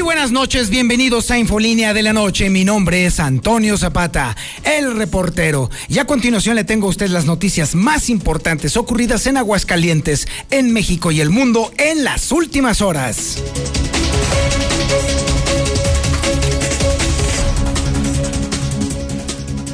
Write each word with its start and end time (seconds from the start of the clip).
Muy 0.00 0.14
buenas 0.14 0.32
noches, 0.32 0.70
bienvenidos 0.70 1.30
a 1.30 1.38
Infolínea 1.38 1.92
de 1.92 2.02
la 2.02 2.14
Noche. 2.14 2.48
Mi 2.48 2.64
nombre 2.64 3.04
es 3.04 3.20
Antonio 3.20 3.76
Zapata, 3.76 4.34
el 4.64 4.96
reportero. 4.96 5.68
Y 5.88 5.98
a 5.98 6.06
continuación 6.06 6.56
le 6.56 6.64
tengo 6.64 6.86
a 6.86 6.90
usted 6.90 7.10
las 7.10 7.26
noticias 7.26 7.74
más 7.74 8.08
importantes 8.08 8.78
ocurridas 8.78 9.26
en 9.26 9.36
Aguascalientes, 9.36 10.26
en 10.50 10.72
México 10.72 11.12
y 11.12 11.20
el 11.20 11.28
mundo 11.28 11.70
en 11.76 12.02
las 12.02 12.32
últimas 12.32 12.80
horas. 12.80 13.42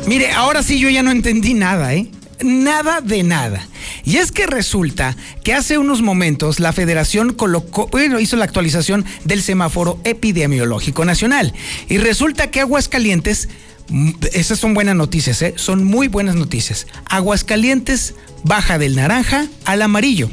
Mire, 0.08 0.32
ahora 0.32 0.64
sí 0.64 0.80
yo 0.80 0.90
ya 0.90 1.04
no 1.04 1.12
entendí 1.12 1.54
nada, 1.54 1.94
¿eh? 1.94 2.08
Nada 2.42 3.00
de 3.00 3.22
nada. 3.22 3.68
Y 4.06 4.18
es 4.18 4.30
que 4.30 4.46
resulta 4.46 5.16
que 5.42 5.52
hace 5.52 5.78
unos 5.78 6.00
momentos 6.00 6.60
la 6.60 6.72
federación 6.72 7.34
colocó, 7.34 7.88
bueno, 7.88 8.20
hizo 8.20 8.36
la 8.36 8.44
actualización 8.44 9.04
del 9.24 9.42
semáforo 9.42 10.00
epidemiológico 10.04 11.04
nacional. 11.04 11.52
Y 11.88 11.98
resulta 11.98 12.50
que 12.52 12.60
Aguascalientes, 12.60 13.48
mm, 13.88 14.12
esas 14.32 14.60
son 14.60 14.74
buenas 14.74 14.94
noticias, 14.94 15.42
¿eh? 15.42 15.54
son 15.56 15.82
muy 15.82 16.06
buenas 16.06 16.36
noticias. 16.36 16.86
Aguascalientes 17.06 18.14
baja 18.44 18.78
del 18.78 18.94
naranja 18.94 19.48
al 19.64 19.82
amarillo. 19.82 20.30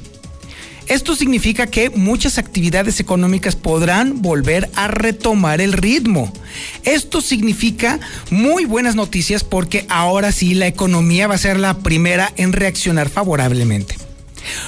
Esto 0.87 1.15
significa 1.15 1.67
que 1.67 1.89
muchas 1.89 2.37
actividades 2.37 2.99
económicas 2.99 3.55
podrán 3.55 4.21
volver 4.21 4.69
a 4.75 4.87
retomar 4.87 5.61
el 5.61 5.73
ritmo. 5.73 6.31
Esto 6.83 7.21
significa 7.21 7.99
muy 8.29 8.65
buenas 8.65 8.95
noticias 8.95 9.43
porque 9.43 9.85
ahora 9.89 10.31
sí 10.31 10.53
la 10.53 10.67
economía 10.67 11.27
va 11.27 11.35
a 11.35 11.39
ser 11.39 11.59
la 11.59 11.79
primera 11.79 12.31
en 12.35 12.53
reaccionar 12.53 13.09
favorablemente. 13.09 13.95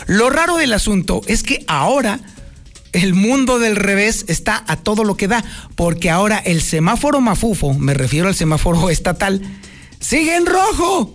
Lo 0.07 0.30
raro 0.30 0.57
del 0.57 0.73
asunto 0.73 1.22
es 1.27 1.44
que 1.44 1.63
ahora 1.67 2.19
el 2.94 3.13
mundo 3.13 3.59
del 3.59 3.75
revés 3.75 4.23
está 4.29 4.63
a 4.67 4.77
todo 4.77 5.03
lo 5.03 5.17
que 5.17 5.27
da, 5.27 5.44
porque 5.75 6.09
ahora 6.09 6.38
el 6.38 6.61
semáforo 6.61 7.19
mafufo, 7.19 7.73
me 7.73 7.94
refiero 7.94 8.29
al 8.29 8.35
semáforo 8.35 8.89
estatal, 8.89 9.41
sigue 10.00 10.35
en 10.35 10.45
rojo. 10.45 11.13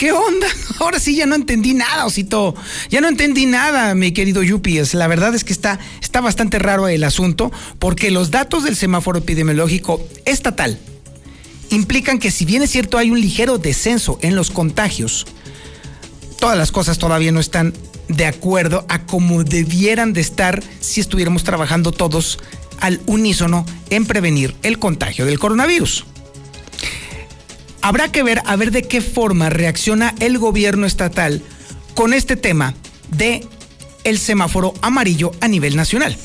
¿Qué 0.00 0.12
onda? 0.12 0.46
Ahora 0.78 0.98
sí 0.98 1.14
ya 1.14 1.26
no 1.26 1.34
entendí 1.34 1.74
nada, 1.74 2.06
Osito. 2.06 2.54
Ya 2.88 3.02
no 3.02 3.08
entendí 3.08 3.44
nada, 3.44 3.94
mi 3.94 4.12
querido 4.12 4.42
Yupi. 4.42 4.80
La 4.94 5.06
verdad 5.08 5.34
es 5.34 5.44
que 5.44 5.52
está, 5.52 5.78
está 6.00 6.22
bastante 6.22 6.58
raro 6.58 6.88
el 6.88 7.04
asunto 7.04 7.52
porque 7.78 8.10
los 8.10 8.30
datos 8.30 8.64
del 8.64 8.76
semáforo 8.76 9.18
epidemiológico 9.18 10.02
estatal 10.24 10.78
implican 11.68 12.18
que 12.18 12.30
si 12.30 12.46
bien 12.46 12.62
es 12.62 12.70
cierto 12.70 12.96
hay 12.96 13.10
un 13.10 13.20
ligero 13.20 13.58
descenso 13.58 14.18
en 14.22 14.36
los 14.36 14.50
contagios, 14.50 15.26
todas 16.38 16.56
las 16.56 16.72
cosas 16.72 16.96
todavía 16.96 17.30
no 17.30 17.40
están 17.40 17.74
de 18.08 18.24
acuerdo 18.24 18.86
a 18.88 19.04
como 19.04 19.44
debieran 19.44 20.14
de 20.14 20.22
estar 20.22 20.62
si 20.80 21.02
estuviéramos 21.02 21.44
trabajando 21.44 21.92
todos 21.92 22.38
al 22.80 23.02
unísono 23.04 23.66
en 23.90 24.06
prevenir 24.06 24.56
el 24.62 24.78
contagio 24.78 25.26
del 25.26 25.38
coronavirus. 25.38 26.06
Habrá 27.82 28.12
que 28.12 28.22
ver 28.22 28.42
a 28.44 28.56
ver 28.56 28.70
de 28.70 28.82
qué 28.82 29.00
forma 29.00 29.48
reacciona 29.48 30.14
el 30.20 30.38
gobierno 30.38 30.86
estatal 30.86 31.42
con 31.94 32.12
este 32.12 32.36
tema 32.36 32.74
de 33.16 33.46
el 34.04 34.18
semáforo 34.18 34.74
amarillo 34.82 35.32
a 35.40 35.48
nivel 35.48 35.76
nacional. 35.76 36.16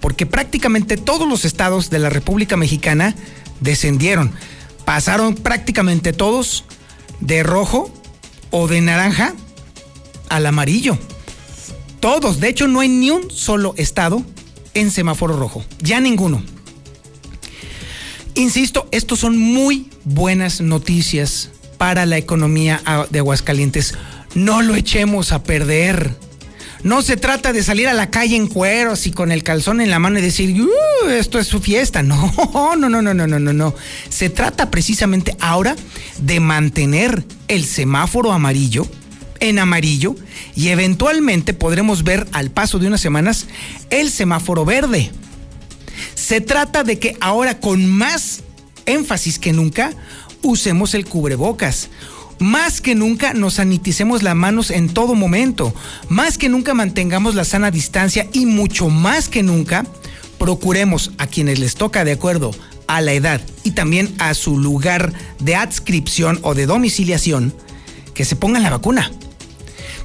Porque 0.00 0.26
prácticamente 0.26 0.96
todos 0.96 1.28
los 1.28 1.44
estados 1.44 1.90
de 1.90 1.98
la 1.98 2.10
República 2.10 2.56
Mexicana 2.56 3.14
descendieron. 3.60 4.32
Pasaron 4.84 5.34
prácticamente 5.34 6.12
todos 6.12 6.64
de 7.20 7.42
rojo 7.42 7.90
o 8.50 8.68
de 8.68 8.80
naranja 8.80 9.34
al 10.28 10.46
amarillo. 10.46 10.98
Todos, 12.00 12.40
de 12.40 12.48
hecho 12.48 12.68
no 12.68 12.80
hay 12.80 12.88
ni 12.88 13.10
un 13.10 13.30
solo 13.30 13.74
estado 13.76 14.22
en 14.74 14.90
semáforo 14.90 15.36
rojo, 15.36 15.64
ya 15.80 16.00
ninguno. 16.00 16.42
Insisto, 18.36 18.86
estos 18.92 19.20
son 19.20 19.38
muy 19.38 19.88
buenas 20.04 20.60
noticias 20.60 21.48
para 21.78 22.04
la 22.04 22.18
economía 22.18 22.82
de 23.08 23.18
Aguascalientes. 23.20 23.94
No 24.34 24.60
lo 24.60 24.74
echemos 24.74 25.32
a 25.32 25.42
perder. 25.42 26.14
No 26.82 27.00
se 27.00 27.16
trata 27.16 27.54
de 27.54 27.62
salir 27.62 27.88
a 27.88 27.94
la 27.94 28.10
calle 28.10 28.36
en 28.36 28.46
cueros 28.46 29.06
y 29.06 29.10
con 29.10 29.32
el 29.32 29.42
calzón 29.42 29.80
en 29.80 29.88
la 29.88 29.98
mano 29.98 30.18
y 30.18 30.22
decir, 30.22 30.60
uh, 30.60 31.08
esto 31.08 31.38
es 31.38 31.46
su 31.46 31.60
fiesta. 31.60 32.02
No, 32.06 32.76
no, 32.76 32.90
no, 32.90 33.00
no, 33.00 33.14
no, 33.14 33.26
no, 33.26 33.38
no, 33.38 33.52
no. 33.54 33.74
Se 34.10 34.28
trata 34.28 34.70
precisamente 34.70 35.34
ahora 35.40 35.74
de 36.18 36.38
mantener 36.38 37.24
el 37.48 37.64
semáforo 37.64 38.32
amarillo 38.32 38.86
en 39.40 39.58
amarillo 39.58 40.14
y 40.54 40.68
eventualmente 40.68 41.54
podremos 41.54 42.04
ver 42.04 42.26
al 42.32 42.50
paso 42.50 42.78
de 42.78 42.86
unas 42.86 43.00
semanas 43.00 43.46
el 43.88 44.10
semáforo 44.10 44.66
verde. 44.66 45.10
Se 46.16 46.40
trata 46.40 46.82
de 46.82 46.98
que 46.98 47.16
ahora 47.20 47.60
con 47.60 47.86
más 47.86 48.42
énfasis 48.86 49.38
que 49.38 49.52
nunca 49.52 49.92
usemos 50.42 50.94
el 50.94 51.04
cubrebocas. 51.04 51.90
Más 52.38 52.80
que 52.80 52.94
nunca 52.94 53.34
nos 53.34 53.54
saniticemos 53.54 54.22
las 54.22 54.34
manos 54.34 54.70
en 54.70 54.88
todo 54.88 55.14
momento. 55.14 55.74
Más 56.08 56.38
que 56.38 56.48
nunca 56.48 56.74
mantengamos 56.74 57.34
la 57.34 57.44
sana 57.44 57.70
distancia 57.70 58.28
y 58.32 58.46
mucho 58.46 58.88
más 58.88 59.28
que 59.28 59.42
nunca 59.42 59.86
procuremos 60.38 61.12
a 61.18 61.26
quienes 61.26 61.58
les 61.58 61.74
toca 61.74 62.04
de 62.04 62.12
acuerdo 62.12 62.50
a 62.88 63.02
la 63.02 63.12
edad 63.12 63.40
y 63.62 63.72
también 63.72 64.14
a 64.18 64.32
su 64.34 64.58
lugar 64.58 65.12
de 65.38 65.54
adscripción 65.54 66.38
o 66.42 66.54
de 66.54 66.66
domiciliación 66.66 67.54
que 68.14 68.24
se 68.24 68.36
pongan 68.36 68.62
la 68.62 68.70
vacuna. 68.70 69.12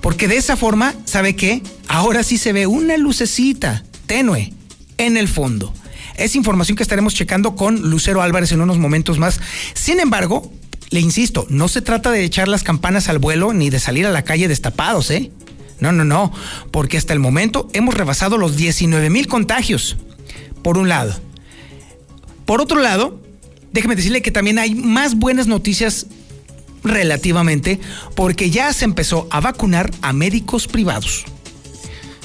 Porque 0.02 0.28
de 0.28 0.36
esa 0.36 0.58
forma, 0.58 0.94
¿sabe 1.06 1.38
qué? 1.38 1.64
Ahora 1.88 2.24
sí 2.24 2.38
se 2.38 2.52
ve 2.52 2.68
una 2.68 2.98
lucecita 2.98 3.86
tenue 4.08 4.52
en 4.98 5.16
el 5.16 5.30
fondo. 5.30 5.74
Es 6.16 6.36
información 6.36 6.76
que 6.76 6.84
estaremos 6.84 7.14
checando 7.14 7.56
con 7.56 7.90
Lucero 7.90 8.22
Álvarez 8.22 8.52
en 8.52 8.62
unos 8.62 8.78
momentos 8.78 9.20
más. 9.20 9.40
Sin 9.74 10.00
embargo, 10.00 10.52
le 10.90 11.00
insisto, 11.00 11.46
no 11.50 11.68
se 11.68 11.82
trata 11.82 12.12
de 12.12 12.24
echar 12.24 12.48
las 12.48 12.64
campanas 12.64 13.10
al 13.10 13.20
vuelo 13.20 13.54
ni 13.54 13.70
de 13.70 13.80
salir 13.80 14.06
a 14.06 14.12
la 14.12 14.24
calle 14.24 14.48
destapados, 14.48 15.10
¿eh? 15.10 15.32
No, 15.80 15.92
no, 15.92 16.04
no, 16.04 16.32
porque 16.70 16.98
hasta 16.98 17.14
el 17.14 17.20
momento 17.20 17.68
hemos 17.74 17.96
rebasado 17.96 18.38
los 18.38 18.56
19 18.56 19.10
mil 19.10 19.28
contagios, 19.28 19.98
por 20.62 20.78
un 20.78 20.90
lado. 20.90 21.20
Por 22.46 22.62
otro 22.62 22.82
lado, 22.82 23.20
déjeme 23.72 23.96
decirle 23.96 24.22
que 24.22 24.32
también 24.32 24.60
hay 24.60 24.76
más 24.76 25.16
buenas 25.16 25.48
noticias 25.48 26.08
relativamente, 26.84 27.80
porque 28.16 28.50
ya 28.50 28.74
se 28.74 28.86
empezó 28.86 29.28
a 29.32 29.40
vacunar 29.40 29.92
a 30.02 30.14
médicos 30.14 30.68
privados. 30.68 31.26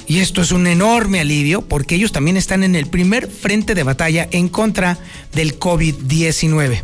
Y 0.07 0.19
esto 0.19 0.41
es 0.41 0.51
un 0.51 0.67
enorme 0.67 1.19
alivio 1.19 1.61
porque 1.61 1.95
ellos 1.95 2.13
también 2.13 2.37
están 2.37 2.63
en 2.63 2.75
el 2.75 2.87
primer 2.87 3.29
frente 3.29 3.75
de 3.75 3.83
batalla 3.83 4.27
en 4.31 4.47
contra 4.47 4.97
del 5.33 5.59
COVID-19. 5.59 6.81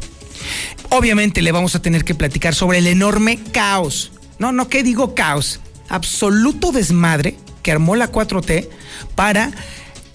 Obviamente 0.90 1.42
le 1.42 1.54
vamos 1.54 1.76
a 1.76 1.82
tener 1.82 2.04
que 2.04 2.16
platicar 2.16 2.54
sobre 2.54 2.80
el 2.80 2.88
enorme 2.88 3.40
caos. 3.52 4.12
No, 4.40 4.52
no, 4.52 4.68
¿qué 4.68 4.84
digo 4.84 5.16
caos? 5.16 5.62
Absoluto 5.88 6.72
desmadre 6.72 7.38
que 7.62 7.72
armó 7.72 7.96
la 7.96 8.12
4T 8.12 8.68
para 9.16 9.52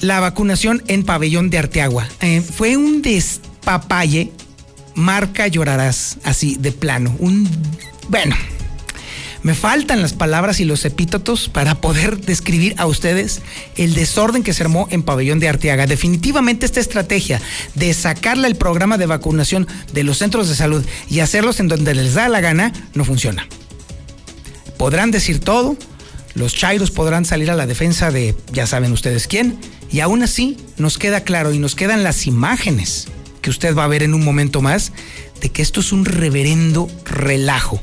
la 0.00 0.20
vacunación 0.20 0.82
en 0.86 1.02
pabellón 1.02 1.48
de 1.50 1.58
Arteagua. 1.58 2.06
Eh, 2.20 2.42
fue 2.42 2.76
un 2.76 3.00
despapalle, 3.00 4.30
marca 4.94 5.48
llorarás, 5.48 6.18
así 6.24 6.56
de 6.60 6.72
plano. 6.72 7.16
Un, 7.18 7.48
bueno, 8.08 8.36
me 9.48 9.54
faltan 9.54 10.02
las 10.02 10.12
palabras 10.12 10.60
y 10.60 10.66
los 10.66 10.84
epítetos 10.84 11.48
para 11.48 11.76
poder 11.76 12.20
describir 12.20 12.74
a 12.76 12.84
ustedes 12.84 13.40
el 13.76 13.94
desorden 13.94 14.42
que 14.42 14.52
se 14.52 14.62
armó 14.62 14.86
en 14.90 15.02
Pabellón 15.02 15.40
de 15.40 15.48
Arteaga. 15.48 15.86
Definitivamente 15.86 16.66
esta 16.66 16.80
estrategia 16.80 17.40
de 17.74 17.94
sacarle 17.94 18.46
el 18.46 18.56
programa 18.56 18.98
de 18.98 19.06
vacunación 19.06 19.66
de 19.94 20.04
los 20.04 20.18
centros 20.18 20.50
de 20.50 20.54
salud 20.54 20.84
y 21.08 21.20
hacerlos 21.20 21.60
en 21.60 21.68
donde 21.68 21.94
les 21.94 22.12
da 22.12 22.28
la 22.28 22.42
gana 22.42 22.74
no 22.92 23.06
funciona. 23.06 23.48
Podrán 24.76 25.12
decir 25.12 25.40
todo, 25.40 25.78
los 26.34 26.52
chairos 26.52 26.90
podrán 26.90 27.24
salir 27.24 27.50
a 27.50 27.56
la 27.56 27.66
defensa 27.66 28.10
de 28.10 28.36
ya 28.52 28.66
saben 28.66 28.92
ustedes 28.92 29.26
quién, 29.28 29.58
y 29.90 30.00
aún 30.00 30.22
así 30.22 30.58
nos 30.76 30.98
queda 30.98 31.22
claro 31.22 31.54
y 31.54 31.58
nos 31.58 31.74
quedan 31.74 32.04
las 32.04 32.26
imágenes 32.26 33.08
que 33.40 33.48
usted 33.48 33.74
va 33.74 33.84
a 33.84 33.88
ver 33.88 34.02
en 34.02 34.12
un 34.12 34.26
momento 34.26 34.60
más 34.60 34.92
de 35.40 35.48
que 35.48 35.62
esto 35.62 35.80
es 35.80 35.90
un 35.90 36.04
reverendo 36.04 36.90
relajo 37.06 37.80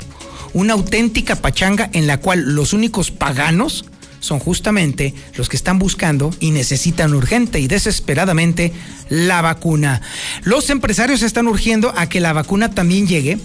una 0.55 0.73
auténtica 0.73 1.35
pachanga 1.35 1.89
en 1.91 2.07
la 2.07 2.17
cual 2.17 2.55
los 2.55 2.71
únicos 2.71 3.11
paganos 3.11 3.85
son 4.21 4.39
justamente 4.39 5.13
los 5.35 5.49
que 5.49 5.57
están 5.57 5.79
buscando 5.79 6.33
y 6.39 6.51
necesitan 6.51 7.13
urgente 7.13 7.59
y 7.59 7.67
desesperadamente 7.67 8.71
la 9.09 9.41
vacuna. 9.41 10.01
Los 10.43 10.69
empresarios 10.69 11.23
están 11.23 11.47
urgiendo 11.47 11.93
a 11.95 12.07
que 12.07 12.21
la 12.21 12.31
vacuna 12.31 12.71
también 12.71 13.05
llegue 13.05 13.37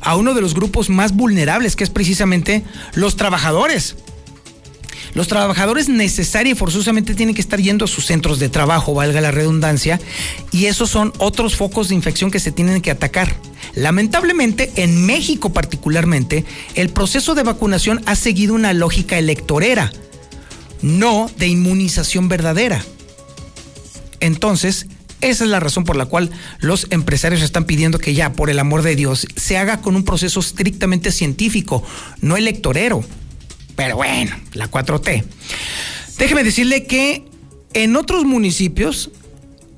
a 0.00 0.14
uno 0.14 0.34
de 0.34 0.40
los 0.40 0.54
grupos 0.54 0.88
más 0.88 1.16
vulnerables, 1.16 1.74
que 1.74 1.82
es 1.82 1.90
precisamente 1.90 2.62
los 2.94 3.16
trabajadores. 3.16 3.96
Los 5.16 5.28
trabajadores 5.28 5.88
necesariamente 5.88 6.36
y 6.50 6.54
forzosamente 6.54 7.14
tienen 7.14 7.34
que 7.34 7.40
estar 7.40 7.58
yendo 7.58 7.86
a 7.86 7.88
sus 7.88 8.04
centros 8.04 8.38
de 8.38 8.50
trabajo, 8.50 8.92
valga 8.92 9.22
la 9.22 9.30
redundancia, 9.30 9.98
y 10.52 10.66
esos 10.66 10.90
son 10.90 11.14
otros 11.16 11.56
focos 11.56 11.88
de 11.88 11.94
infección 11.94 12.30
que 12.30 12.38
se 12.38 12.52
tienen 12.52 12.82
que 12.82 12.90
atacar. 12.90 13.34
Lamentablemente, 13.74 14.70
en 14.76 15.06
México 15.06 15.54
particularmente, 15.54 16.44
el 16.74 16.90
proceso 16.90 17.34
de 17.34 17.44
vacunación 17.44 18.02
ha 18.04 18.14
seguido 18.14 18.52
una 18.52 18.74
lógica 18.74 19.18
electorera, 19.18 19.90
no 20.82 21.30
de 21.38 21.48
inmunización 21.48 22.28
verdadera. 22.28 22.84
Entonces, 24.20 24.86
esa 25.22 25.44
es 25.44 25.50
la 25.50 25.60
razón 25.60 25.84
por 25.84 25.96
la 25.96 26.04
cual 26.04 26.30
los 26.58 26.88
empresarios 26.90 27.40
están 27.40 27.64
pidiendo 27.64 27.98
que 27.98 28.12
ya, 28.12 28.34
por 28.34 28.50
el 28.50 28.58
amor 28.58 28.82
de 28.82 28.94
Dios, 28.94 29.26
se 29.34 29.56
haga 29.56 29.80
con 29.80 29.96
un 29.96 30.04
proceso 30.04 30.40
estrictamente 30.40 31.10
científico, 31.10 31.82
no 32.20 32.36
electorero. 32.36 33.02
Pero 33.76 33.96
bueno, 33.96 34.34
la 34.52 34.70
4T. 34.70 35.24
Déjeme 36.18 36.44
decirle 36.44 36.84
que 36.84 37.24
en 37.74 37.94
otros 37.96 38.24
municipios 38.24 39.10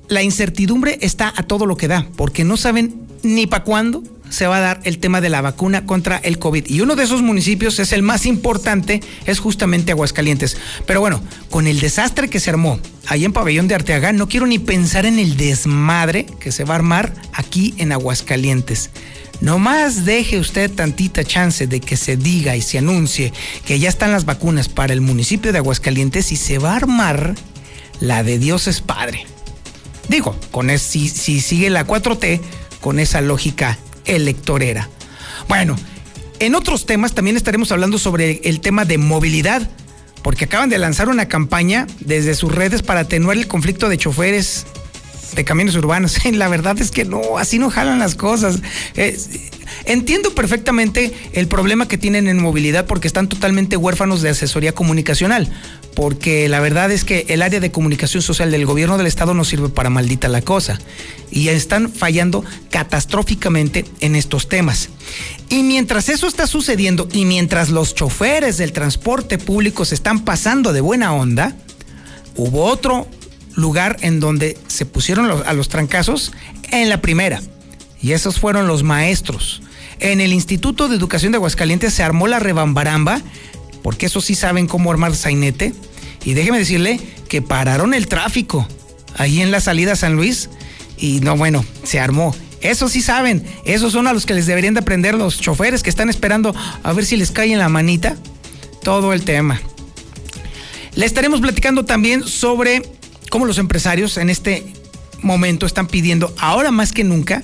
la 0.07 0.23
incertidumbre 0.23 0.97
está 1.01 1.33
a 1.35 1.43
todo 1.43 1.65
lo 1.65 1.77
que 1.77 1.87
da, 1.87 2.07
porque 2.15 2.43
no 2.43 2.57
saben 2.57 3.07
ni 3.23 3.45
para 3.45 3.63
cuándo 3.63 4.03
se 4.29 4.47
va 4.47 4.57
a 4.57 4.61
dar 4.61 4.81
el 4.83 4.99
tema 4.99 5.21
de 5.21 5.29
la 5.29 5.41
vacuna 5.41 5.85
contra 5.85 6.17
el 6.17 6.39
COVID. 6.39 6.65
Y 6.67 6.81
uno 6.81 6.95
de 6.95 7.03
esos 7.03 7.21
municipios 7.21 7.79
es 7.79 7.91
el 7.91 8.03
más 8.03 8.25
importante, 8.25 9.01
es 9.25 9.39
justamente 9.39 9.91
Aguascalientes. 9.91 10.57
Pero 10.85 11.01
bueno, 11.01 11.21
con 11.49 11.67
el 11.67 11.79
desastre 11.79 12.29
que 12.29 12.39
se 12.39 12.51
armó 12.51 12.79
ahí 13.07 13.25
en 13.25 13.33
Pabellón 13.33 13.67
de 13.67 13.75
Arteaga, 13.75 14.13
no 14.13 14.29
quiero 14.29 14.45
ni 14.47 14.59
pensar 14.59 15.05
en 15.05 15.19
el 15.19 15.35
desmadre 15.35 16.25
que 16.39 16.51
se 16.51 16.63
va 16.63 16.75
a 16.75 16.77
armar 16.77 17.13
aquí 17.33 17.73
en 17.77 17.91
Aguascalientes. 17.91 18.91
No 19.41 19.57
más 19.57 20.05
deje 20.05 20.37
usted 20.37 20.69
tantita 20.69 21.23
chance 21.23 21.65
de 21.65 21.79
que 21.79 21.95
se 21.95 22.17
diga 22.17 22.55
y 22.55 22.61
se 22.61 22.77
anuncie 22.77 23.31
que 23.65 23.79
ya 23.79 23.87
están 23.87 24.11
las 24.11 24.25
vacunas 24.25 24.67
para 24.67 24.93
el 24.93 25.01
municipio 25.01 25.51
de 25.51 25.59
Aguascalientes 25.59 26.31
y 26.31 26.35
se 26.35 26.57
va 26.57 26.73
a 26.73 26.77
armar 26.77 27.35
la 28.01 28.23
de 28.23 28.37
Dios 28.37 28.67
es 28.67 28.81
Padre. 28.81 29.25
Digo, 30.09 30.35
con 30.51 30.77
si, 30.77 31.07
si 31.07 31.39
sigue 31.39 31.69
la 31.69 31.87
4T 31.87 32.41
con 32.81 32.99
esa 32.99 33.21
lógica 33.21 33.77
electorera. 34.05 34.89
Bueno, 35.47 35.77
en 36.39 36.55
otros 36.55 36.85
temas 36.85 37.13
también 37.13 37.37
estaremos 37.37 37.71
hablando 37.71 37.97
sobre 37.97 38.41
el 38.43 38.59
tema 38.59 38.85
de 38.85 38.97
movilidad, 38.97 39.69
porque 40.23 40.45
acaban 40.45 40.69
de 40.69 40.77
lanzar 40.77 41.09
una 41.09 41.27
campaña 41.27 41.87
desde 41.99 42.35
sus 42.35 42.53
redes 42.53 42.81
para 42.81 43.01
atenuar 43.01 43.37
el 43.37 43.47
conflicto 43.47 43.87
de 43.87 43.97
choferes 43.97 44.65
de 45.35 45.43
camiones 45.43 45.75
urbanos. 45.75 46.17
La 46.31 46.47
verdad 46.47 46.79
es 46.79 46.91
que 46.91 47.05
no, 47.05 47.37
así 47.37 47.59
no 47.59 47.69
jalan 47.69 47.99
las 47.99 48.15
cosas. 48.15 48.59
entiendo 49.85 50.33
perfectamente 50.35 51.13
el 51.33 51.47
problema 51.47 51.87
que 51.87 51.97
tienen 51.97 52.27
en 52.27 52.41
movilidad 52.41 52.85
porque 52.85 53.07
están 53.07 53.29
totalmente 53.29 53.77
huérfanos 53.77 54.21
de 54.21 54.29
asesoría 54.29 54.73
comunicacional 54.73 55.51
porque 55.99 56.47
la 56.47 56.61
verdad 56.61 56.91
es 56.91 57.03
que 57.03 57.25
el 57.27 57.41
área 57.41 57.59
de 57.59 57.71
comunicación 57.71 58.23
social 58.23 58.51
del 58.51 58.65
gobierno 58.65 58.97
del 58.97 59.05
estado 59.05 59.33
no 59.33 59.43
sirve 59.43 59.67
para 59.67 59.89
maldita 59.89 60.29
la 60.29 60.41
cosa 60.41 60.79
y 61.29 61.49
están 61.49 61.91
fallando 61.91 62.43
catastróficamente 62.69 63.83
en 63.99 64.15
estos 64.15 64.47
temas. 64.47 64.89
Y 65.49 65.63
mientras 65.63 66.07
eso 66.07 66.27
está 66.27 66.47
sucediendo 66.47 67.09
y 67.11 67.25
mientras 67.25 67.69
los 67.69 67.95
choferes 67.95 68.57
del 68.57 68.71
transporte 68.71 69.37
público 69.37 69.83
se 69.83 69.95
están 69.95 70.23
pasando 70.23 70.73
de 70.73 70.79
buena 70.79 71.13
onda, 71.13 71.55
hubo 72.35 72.63
otro 72.63 73.07
lugar 73.59 73.97
en 74.01 74.19
donde 74.19 74.57
se 74.67 74.85
pusieron 74.85 75.43
a 75.45 75.53
los 75.53 75.69
trancazos 75.69 76.31
en 76.71 76.89
la 76.89 77.01
primera 77.01 77.41
y 78.01 78.13
esos 78.13 78.39
fueron 78.39 78.67
los 78.67 78.83
maestros. 78.83 79.61
En 79.99 80.21
el 80.21 80.33
Instituto 80.33 80.87
de 80.87 80.95
Educación 80.95 81.31
de 81.31 81.37
Aguascalientes 81.37 81.93
se 81.93 82.03
armó 82.03 82.27
la 82.27 82.39
rebambaramba 82.39 83.21
porque 83.83 84.05
eso 84.05 84.21
sí 84.21 84.35
saben 84.35 84.67
cómo 84.67 84.91
armar 84.91 85.15
sainete. 85.15 85.73
Y 86.23 86.33
déjeme 86.33 86.59
decirle 86.59 86.99
que 87.27 87.41
pararon 87.41 87.93
el 87.93 88.07
tráfico 88.07 88.67
ahí 89.17 89.41
en 89.41 89.51
la 89.51 89.61
salida 89.61 89.93
a 89.93 89.95
San 89.95 90.15
Luis 90.15 90.49
y 90.97 91.21
no, 91.21 91.37
bueno, 91.37 91.63
se 91.83 91.99
armó. 91.99 92.35
Eso 92.61 92.89
sí 92.89 93.01
saben, 93.01 93.45
esos 93.63 93.93
son 93.93 94.07
a 94.07 94.13
los 94.13 94.25
que 94.25 94.33
les 94.33 94.45
deberían 94.45 94.73
de 94.73 94.81
aprender 94.81 95.15
los 95.15 95.39
choferes 95.39 95.81
que 95.81 95.89
están 95.89 96.09
esperando 96.09 96.53
a 96.83 96.93
ver 96.93 97.05
si 97.05 97.15
les 97.15 97.31
cae 97.31 97.53
en 97.53 97.59
la 97.59 97.69
manita 97.69 98.17
todo 98.83 99.13
el 99.13 99.23
tema. 99.23 99.61
Le 100.95 101.05
estaremos 101.05 101.39
platicando 101.39 101.85
también 101.85 102.25
sobre 102.27 102.81
cómo 103.29 103.45
los 103.45 103.57
empresarios 103.57 104.17
en 104.17 104.29
este 104.29 104.73
momento 105.21 105.65
están 105.65 105.87
pidiendo, 105.87 106.33
ahora 106.39 106.71
más 106.71 106.91
que 106.91 107.03
nunca, 107.03 107.43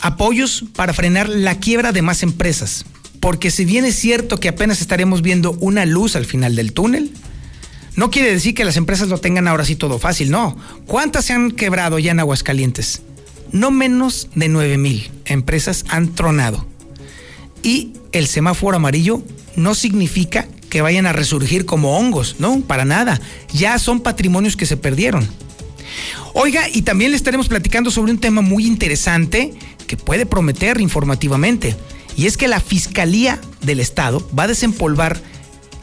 apoyos 0.00 0.64
para 0.74 0.92
frenar 0.92 1.28
la 1.28 1.58
quiebra 1.58 1.92
de 1.92 2.02
más 2.02 2.22
empresas. 2.22 2.84
Porque 3.20 3.50
si 3.50 3.64
bien 3.64 3.84
es 3.84 3.96
cierto 3.96 4.38
que 4.38 4.48
apenas 4.48 4.80
estaremos 4.80 5.22
viendo 5.22 5.52
una 5.60 5.84
luz 5.84 6.16
al 6.16 6.24
final 6.24 6.56
del 6.56 6.72
túnel, 6.72 7.12
no 7.96 8.10
quiere 8.10 8.32
decir 8.32 8.54
que 8.54 8.64
las 8.64 8.76
empresas 8.76 9.08
lo 9.08 9.18
tengan 9.18 9.46
ahora 9.46 9.64
sí 9.64 9.76
todo 9.76 9.98
fácil, 9.98 10.30
no. 10.30 10.56
¿Cuántas 10.86 11.26
se 11.26 11.34
han 11.34 11.50
quebrado 11.50 11.98
ya 11.98 12.12
en 12.12 12.20
Aguascalientes? 12.20 13.02
No 13.52 13.70
menos 13.70 14.28
de 14.34 14.48
9 14.48 14.78
mil 14.78 15.10
empresas 15.26 15.84
han 15.88 16.14
tronado. 16.14 16.66
Y 17.62 17.92
el 18.12 18.26
semáforo 18.26 18.76
amarillo 18.76 19.22
no 19.56 19.74
significa 19.74 20.48
que 20.70 20.80
vayan 20.80 21.06
a 21.06 21.12
resurgir 21.12 21.66
como 21.66 21.98
hongos, 21.98 22.36
no, 22.38 22.60
para 22.60 22.86
nada. 22.86 23.20
Ya 23.52 23.78
son 23.78 24.00
patrimonios 24.00 24.56
que 24.56 24.66
se 24.66 24.76
perdieron. 24.78 25.28
Oiga, 26.32 26.68
y 26.72 26.82
también 26.82 27.10
le 27.10 27.16
estaremos 27.16 27.48
platicando 27.48 27.90
sobre 27.90 28.12
un 28.12 28.18
tema 28.18 28.40
muy 28.40 28.64
interesante 28.66 29.52
que 29.86 29.96
puede 29.96 30.24
prometer 30.24 30.80
informativamente. 30.80 31.76
Y 32.16 32.26
es 32.26 32.36
que 32.36 32.48
la 32.48 32.60
Fiscalía 32.60 33.40
del 33.60 33.80
Estado 33.80 34.26
va 34.36 34.44
a 34.44 34.48
desempolvar 34.48 35.20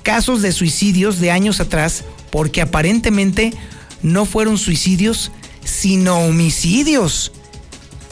casos 0.04 0.42
de 0.42 0.54
suicidios 0.54 1.20
de 1.20 1.32
años 1.32 1.60
atrás 1.60 2.06
porque 2.32 2.62
aparentemente 2.62 3.54
no 4.02 4.26
fueron 4.26 4.58
suicidios, 4.58 5.32
sino 5.64 6.20
homicidios. 6.20 7.34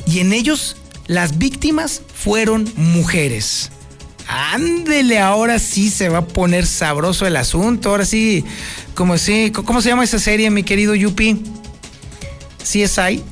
Y 0.06 0.20
en 0.20 0.34
ellos 0.34 0.76
las 1.08 1.38
víctimas 1.38 2.02
fueron 2.14 2.70
mujeres. 2.76 3.72
Ándele, 4.38 5.18
ahora 5.18 5.60
sí 5.60 5.90
se 5.90 6.10
va 6.10 6.18
a 6.18 6.28
poner 6.28 6.66
sabroso 6.66 7.26
el 7.26 7.38
asunto. 7.38 7.92
Ahora 7.92 8.04
sí, 8.04 8.44
como 8.94 9.18
si, 9.18 9.52
¿cómo 9.52 9.82
se 9.82 9.88
llama 9.88 10.04
esa 10.04 10.20
serie, 10.20 10.50
mi 10.50 10.64
querido 10.64 10.94
Yupi? 10.94 11.42
CSI 12.62 13.24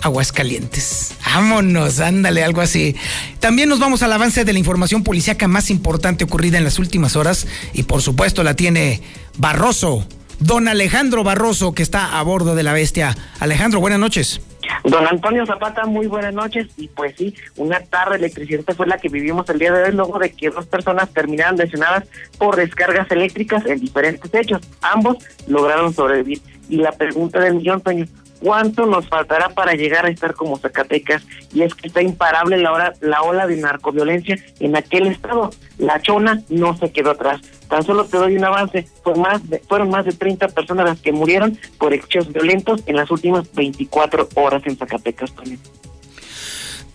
Aguascalientes. 0.00 1.12
Vámonos, 1.26 2.00
ándale, 2.00 2.42
algo 2.42 2.62
así. 2.62 2.96
También 3.38 3.68
nos 3.68 3.80
vamos 3.80 4.02
al 4.02 4.14
avance 4.14 4.46
de 4.46 4.52
la 4.54 4.58
información 4.58 5.02
policíaca 5.02 5.46
más 5.46 5.68
importante 5.68 6.24
ocurrida 6.24 6.56
en 6.56 6.64
las 6.64 6.78
últimas 6.78 7.16
horas 7.16 7.46
y 7.74 7.82
por 7.82 8.00
supuesto 8.00 8.42
la 8.42 8.54
tiene 8.54 9.02
Barroso, 9.36 10.08
don 10.40 10.68
Alejandro 10.68 11.22
Barroso, 11.22 11.74
que 11.74 11.82
está 11.82 12.18
a 12.18 12.22
bordo 12.22 12.54
de 12.54 12.62
la 12.62 12.72
bestia. 12.72 13.14
Alejandro, 13.40 13.80
buenas 13.80 13.98
noches. 13.98 14.40
Don 14.84 15.06
Antonio 15.06 15.46
Zapata, 15.46 15.84
muy 15.86 16.06
buenas 16.06 16.34
noches. 16.34 16.68
Y 16.76 16.88
pues 16.88 17.14
sí, 17.16 17.34
una 17.56 17.80
tarde 17.80 18.16
electricidad 18.16 18.62
fue 18.76 18.86
la 18.86 18.98
que 18.98 19.08
vivimos 19.08 19.48
el 19.50 19.58
día 19.58 19.72
de 19.72 19.84
hoy, 19.84 19.92
luego 19.92 20.18
de 20.18 20.32
que 20.32 20.50
dos 20.50 20.66
personas 20.66 21.10
terminaron 21.10 21.56
lesionadas 21.56 22.04
por 22.38 22.56
descargas 22.56 23.10
eléctricas 23.10 23.64
en 23.66 23.80
diferentes 23.80 24.32
hechos. 24.34 24.62
Ambos 24.80 25.18
lograron 25.46 25.92
sobrevivir. 25.92 26.40
Y 26.68 26.76
la 26.78 26.92
pregunta 26.92 27.40
del 27.40 27.54
millón, 27.54 27.80
Toño, 27.80 28.06
cuánto 28.46 28.86
nos 28.86 29.08
faltará 29.08 29.48
para 29.48 29.72
llegar 29.72 30.06
a 30.06 30.08
estar 30.08 30.32
como 30.32 30.56
Zacatecas 30.56 31.26
y 31.52 31.62
es 31.62 31.74
que 31.74 31.88
está 31.88 32.00
imparable 32.00 32.56
la, 32.58 32.70
hora, 32.70 32.92
la 33.00 33.22
ola 33.22 33.44
de 33.48 33.56
narcoviolencia 33.56 34.38
en 34.60 34.76
aquel 34.76 35.08
estado. 35.08 35.50
La 35.78 36.00
chona 36.00 36.42
no 36.48 36.76
se 36.76 36.92
quedó 36.92 37.10
atrás. 37.10 37.40
Tan 37.68 37.82
solo 37.82 38.04
te 38.04 38.18
doy 38.18 38.36
un 38.36 38.44
avance, 38.44 38.86
Fue 39.02 39.16
más 39.16 39.50
de, 39.50 39.58
fueron 39.58 39.90
más 39.90 40.04
de 40.04 40.12
30 40.12 40.46
personas 40.50 40.86
las 40.86 41.00
que 41.00 41.10
murieron 41.10 41.58
por 41.76 41.92
hechos 41.92 42.32
violentos 42.32 42.84
en 42.86 42.94
las 42.94 43.10
últimas 43.10 43.52
24 43.52 44.28
horas 44.36 44.62
en 44.64 44.76
Zacatecas 44.76 45.32
también. 45.32 45.58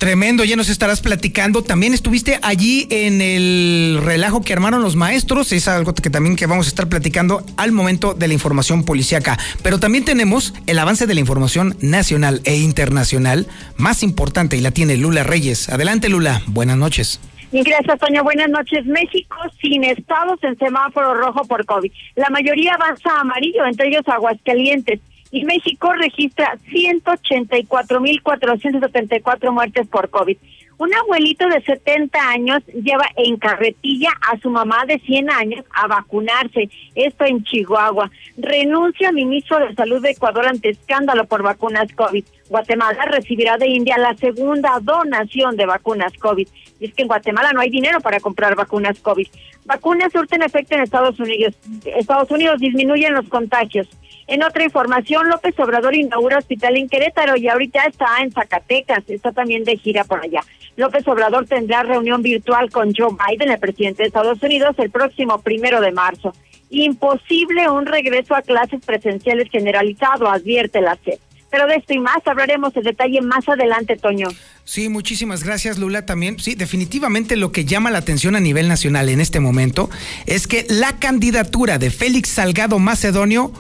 Tremendo, 0.01 0.43
ya 0.43 0.55
nos 0.55 0.70
estarás 0.70 1.00
platicando. 1.00 1.62
También 1.62 1.93
estuviste 1.93 2.39
allí 2.41 2.88
en 2.89 3.22
el 3.22 4.00
relajo 4.03 4.41
que 4.41 4.51
armaron 4.51 4.81
los 4.81 4.96
maestros. 4.96 5.51
Es 5.51 5.67
algo 5.67 5.93
que 5.93 6.10
también 6.10 6.36
que 6.36 6.48
vamos 6.48 6.65
a 6.65 6.70
estar 6.70 6.89
platicando 6.89 7.43
al 7.55 7.72
momento 7.72 8.15
de 8.15 8.27
la 8.27 8.34
información 8.34 8.84
policíaca. 8.84 9.38
Pero 9.62 9.79
también 9.79 10.03
tenemos 10.03 10.55
el 10.65 10.79
avance 10.79 11.05
de 11.05 11.13
la 11.13 11.20
información 11.20 11.77
nacional 11.81 12.41
e 12.46 12.55
internacional 12.58 13.46
más 13.77 14.01
importante 14.01 14.58
y 14.58 14.62
la 14.62 14.72
tiene 14.72 14.98
Lula 14.98 15.22
Reyes. 15.22 15.70
Adelante, 15.70 16.10
Lula. 16.10 16.41
Buenas 16.48 16.77
noches. 16.77 17.20
Gracias, 17.51 18.00
Toño. 18.00 18.24
Buenas 18.24 18.50
noches. 18.50 18.84
México 18.88 19.36
sin 19.62 19.84
estados 19.84 20.43
en 20.43 20.58
semáforo 20.58 21.13
rojo 21.13 21.46
por 21.46 21.63
COVID. 21.63 21.91
La 22.15 22.31
mayoría 22.31 22.74
avanza 22.74 23.20
amarillo, 23.20 23.67
entre 23.67 23.89
ellos 23.89 24.08
Aguascalientes 24.08 25.00
y 25.31 25.45
México 25.45 25.93
registra 25.93 26.57
184.474 26.69 29.51
muertes 29.51 29.88
por 29.88 30.09
COVID. 30.09 30.38
Un 30.81 30.91
abuelito 30.95 31.47
de 31.47 31.61
70 31.61 32.19
años 32.29 32.63
lleva 32.73 33.05
en 33.15 33.38
carretilla 33.38 34.09
a 34.31 34.39
su 34.39 34.50
mamá 34.50 34.83
de 34.88 34.97
100 34.97 35.29
años 35.29 35.63
a 35.75 35.85
vacunarse. 35.85 36.71
Esto 36.95 37.25
en 37.25 37.43
Chihuahua. 37.43 38.09
Renuncia 38.35 39.11
ministro 39.11 39.59
de 39.59 39.75
Salud 39.75 40.01
de 40.01 40.09
Ecuador 40.09 40.47
ante 40.47 40.69
escándalo 40.69 41.25
por 41.25 41.43
vacunas 41.43 41.93
COVID. 41.93 42.25
Guatemala 42.50 43.05
recibirá 43.05 43.57
de 43.57 43.67
India 43.67 43.95
la 44.00 44.17
segunda 44.17 44.79
donación 44.81 45.55
de 45.55 45.67
vacunas 45.67 46.13
COVID. 46.13 46.47
Y 46.79 46.85
es 46.85 46.95
que 46.95 47.03
en 47.03 47.07
Guatemala 47.07 47.53
no 47.53 47.61
hay 47.61 47.69
dinero 47.69 48.01
para 48.01 48.19
comprar 48.19 48.55
vacunas 48.55 49.00
COVID. 49.01 49.27
Vacunas 49.65 50.11
surten 50.11 50.41
efecto 50.41 50.73
en 50.73 50.81
Estados 50.81 51.19
Unidos. 51.19 51.53
Estados 51.85 52.31
Unidos 52.31 52.59
disminuyen 52.59 53.13
los 53.13 53.29
contagios. 53.29 53.88
En 54.28 54.44
otra 54.44 54.63
información, 54.63 55.28
López 55.30 55.60
Obrador 55.60 55.96
inaugura 55.96 56.38
hospital 56.38 56.78
en 56.78 56.88
Querétaro 56.88 57.38
y 57.38 57.48
ahorita 57.48 57.84
está 57.86 58.06
en 58.22 58.32
Zacatecas, 58.32 59.04
está 59.08 59.32
también 59.32 59.63
de 59.63 59.78
gira 59.78 60.04
por 60.04 60.24
allá. 60.24 60.42
López 60.78 61.08
Obrador 61.08 61.46
tendrá 61.48 61.84
reunión 61.84 62.22
virtual 62.22 62.70
con 62.70 62.94
Joe 62.96 63.16
Biden, 63.28 63.51
el 63.51 63.60
presidente 63.60 64.04
de 64.04 64.08
Estados 64.08 64.42
Unidos, 64.42 64.75
el 64.78 64.90
próximo 64.90 65.40
primero 65.40 65.82
de 65.82 65.92
marzo. 65.92 66.34
Imposible 66.70 67.70
un 67.70 67.86
regreso 67.86 68.36
a 68.36 68.42
clases 68.42 68.84
presenciales 68.86 69.50
generalizado, 69.51 70.30
advierte 70.30 70.80
la 70.82 70.98
SEP. 71.04 71.20
Pero 71.51 71.68
de 71.68 71.75
esto 71.75 71.94
y 71.94 72.00
más 72.00 72.25
hablaremos 72.25 72.74
en 72.78 72.84
detalle 72.84 73.22
más 73.22 73.48
adelante, 73.50 73.98
Toño. 73.98 74.30
Sí, 74.63 74.88
muchísimas 74.88 75.44
gracias, 75.44 75.78
Lula. 75.78 76.06
También, 76.06 76.40
sí, 76.40 76.56
definitivamente 76.56 77.36
lo 77.36 77.51
que 77.51 77.66
llama 77.66 77.92
la 77.92 77.98
atención 77.98 78.38
a 78.38 78.40
nivel 78.40 78.70
nacional 78.70 79.10
en 79.10 79.20
este 79.20 79.42
momento 79.42 79.90
es 80.28 80.48
que 80.48 80.66
la 80.70 80.98
candidatura 80.98 81.78
de 81.78 81.92
Félix 81.92 82.30
Salgado 82.30 82.80
Macedonio 82.80 83.51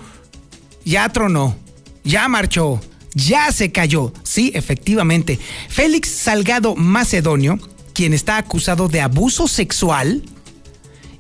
ya 0.85 1.07
tronó, 1.09 1.55
ya 2.03 2.27
marchó, 2.27 2.79
ya 3.13 3.51
se 3.51 3.71
cayó. 3.71 4.13
Sí, 4.23 4.51
efectivamente. 4.53 5.39
Félix 5.69 6.09
Salgado 6.09 6.75
Macedonio, 6.75 7.59
quien 7.93 8.13
está 8.13 8.37
acusado 8.37 8.87
de 8.87 9.01
abuso 9.01 9.47
sexual 9.47 10.23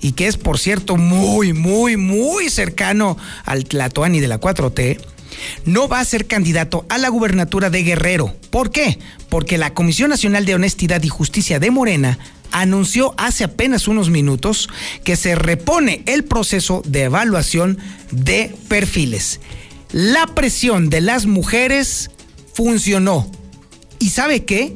y 0.01 0.13
que 0.13 0.27
es, 0.27 0.37
por 0.37 0.57
cierto, 0.57 0.97
muy, 0.97 1.53
muy, 1.53 1.95
muy 1.97 2.49
cercano 2.49 3.17
al 3.45 3.65
Tlatoani 3.65 4.19
de 4.19 4.27
la 4.27 4.39
4T, 4.39 4.99
no 5.65 5.87
va 5.87 5.99
a 5.99 6.05
ser 6.05 6.27
candidato 6.27 6.85
a 6.89 6.97
la 6.97 7.09
gubernatura 7.09 7.69
de 7.69 7.83
Guerrero. 7.83 8.35
¿Por 8.49 8.71
qué? 8.71 8.99
Porque 9.29 9.57
la 9.57 9.73
Comisión 9.73 10.09
Nacional 10.09 10.45
de 10.45 10.55
Honestidad 10.55 11.01
y 11.03 11.09
Justicia 11.09 11.59
de 11.59 11.71
Morena 11.71 12.17
anunció 12.51 13.13
hace 13.17 13.43
apenas 13.43 13.87
unos 13.87 14.09
minutos 14.09 14.69
que 15.03 15.15
se 15.15 15.35
repone 15.35 16.03
el 16.05 16.23
proceso 16.23 16.81
de 16.85 17.03
evaluación 17.03 17.77
de 18.11 18.55
perfiles. 18.67 19.39
La 19.91 20.27
presión 20.27 20.89
de 20.89 21.01
las 21.01 21.25
mujeres 21.25 22.11
funcionó. 22.53 23.29
¿Y 23.99 24.09
sabe 24.09 24.45
qué? 24.45 24.75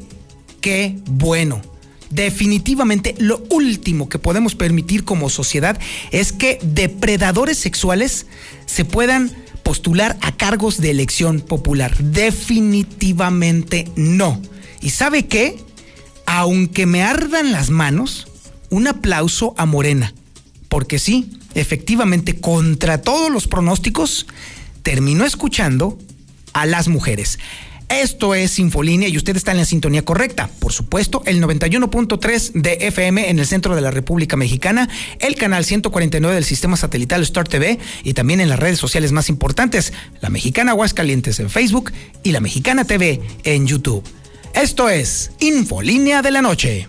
Qué 0.62 0.98
bueno. 1.05 1.62
Definitivamente 2.10 3.15
lo 3.17 3.44
último 3.50 4.08
que 4.10 4.20
podemos 4.20 4.55
permitir 4.55 5.03
como 5.03 5.29
sociedad 5.29 5.79
es 6.12 6.32
que 6.32 6.60
depredadores 6.62 7.58
sexuales 7.58 8.27
se 8.65 8.86
puedan 8.86 9.32
postular 9.63 10.15
a 10.22 10.32
cargos 10.32 10.79
de 10.79 10.91
elección 10.91 11.41
popular. 11.41 11.98
Definitivamente 11.98 13.89
no. 13.96 14.39
¿Y 14.82 14.91
sabe 14.91 15.25
qué? 15.25 15.65
Aunque 16.25 16.86
me 16.86 17.03
ardan 17.03 17.51
las 17.51 17.70
manos, 17.70 18.27
un 18.70 18.88
aplauso 18.88 19.53
a 19.58 19.65
Morena. 19.65 20.13
Porque 20.70 21.00
sí, 21.00 21.32
efectivamente, 21.53 22.39
contra 22.39 23.01
todos 23.01 23.32
los 23.32 23.48
pronósticos, 23.48 24.27
terminó 24.84 25.25
escuchando 25.25 25.98
a 26.53 26.65
las 26.65 26.88
mujeres. 26.88 27.39
Esto 27.89 28.34
es 28.34 28.58
Infolínea 28.58 29.08
y 29.08 29.17
usted 29.17 29.38
está 29.38 29.51
en 29.51 29.58
la 29.58 29.65
sintonía 29.65 30.03
correcta. 30.03 30.50
Por 30.60 30.74
supuesto, 30.74 31.22
el 31.25 31.41
91.3 31.41 32.53
de 32.53 32.77
FM 32.82 33.29
en 33.29 33.38
el 33.38 33.46
centro 33.46 33.75
de 33.75 33.82
la 33.82 33.91
República 33.91 34.36
Mexicana, 34.36 34.89
el 35.20 35.36
canal 35.36 35.65
149 35.65 36.34
del 36.34 36.46
sistema 36.46 36.77
satelital 36.77 37.22
Star 37.22 37.48
TV 37.48 37.77
y 38.03 38.13
también 38.13 38.41
en 38.41 38.50
las 38.50 38.60
redes 38.60 38.79
sociales 38.79 39.12
más 39.12 39.29
importantes, 39.29 39.94
la 40.20 40.29
Mexicana 40.29 40.72
Aguascalientes 40.72 41.39
en 41.39 41.51
Facebook 41.51 41.91
y 42.24 42.32
la 42.32 42.39
Mexicana 42.39 42.86
TV 42.86 43.22
en 43.44 43.67
YouTube. 43.67 44.03
Esto 44.56 44.88
es 44.88 45.32
Infolínea 45.42 46.22
de 46.22 46.32
la 46.32 46.42
Noche. 46.42 46.88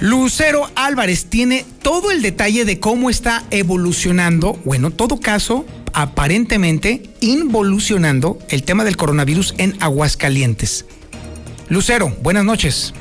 Lucero 0.00 0.70
Álvarez 0.74 1.26
tiene 1.30 1.64
todo 1.80 2.10
el 2.10 2.20
detalle 2.20 2.66
de 2.66 2.78
cómo 2.78 3.08
está 3.08 3.44
evolucionando, 3.50 4.52
bueno, 4.64 4.90
todo 4.90 5.18
caso, 5.18 5.64
aparentemente 5.94 7.02
involucionando 7.20 8.38
el 8.48 8.64
tema 8.64 8.84
del 8.84 8.96
coronavirus 8.96 9.54
en 9.58 9.80
Aguascalientes. 9.82 10.86
Lucero, 11.68 12.12
buenas 12.20 12.44
noches. 12.44 12.92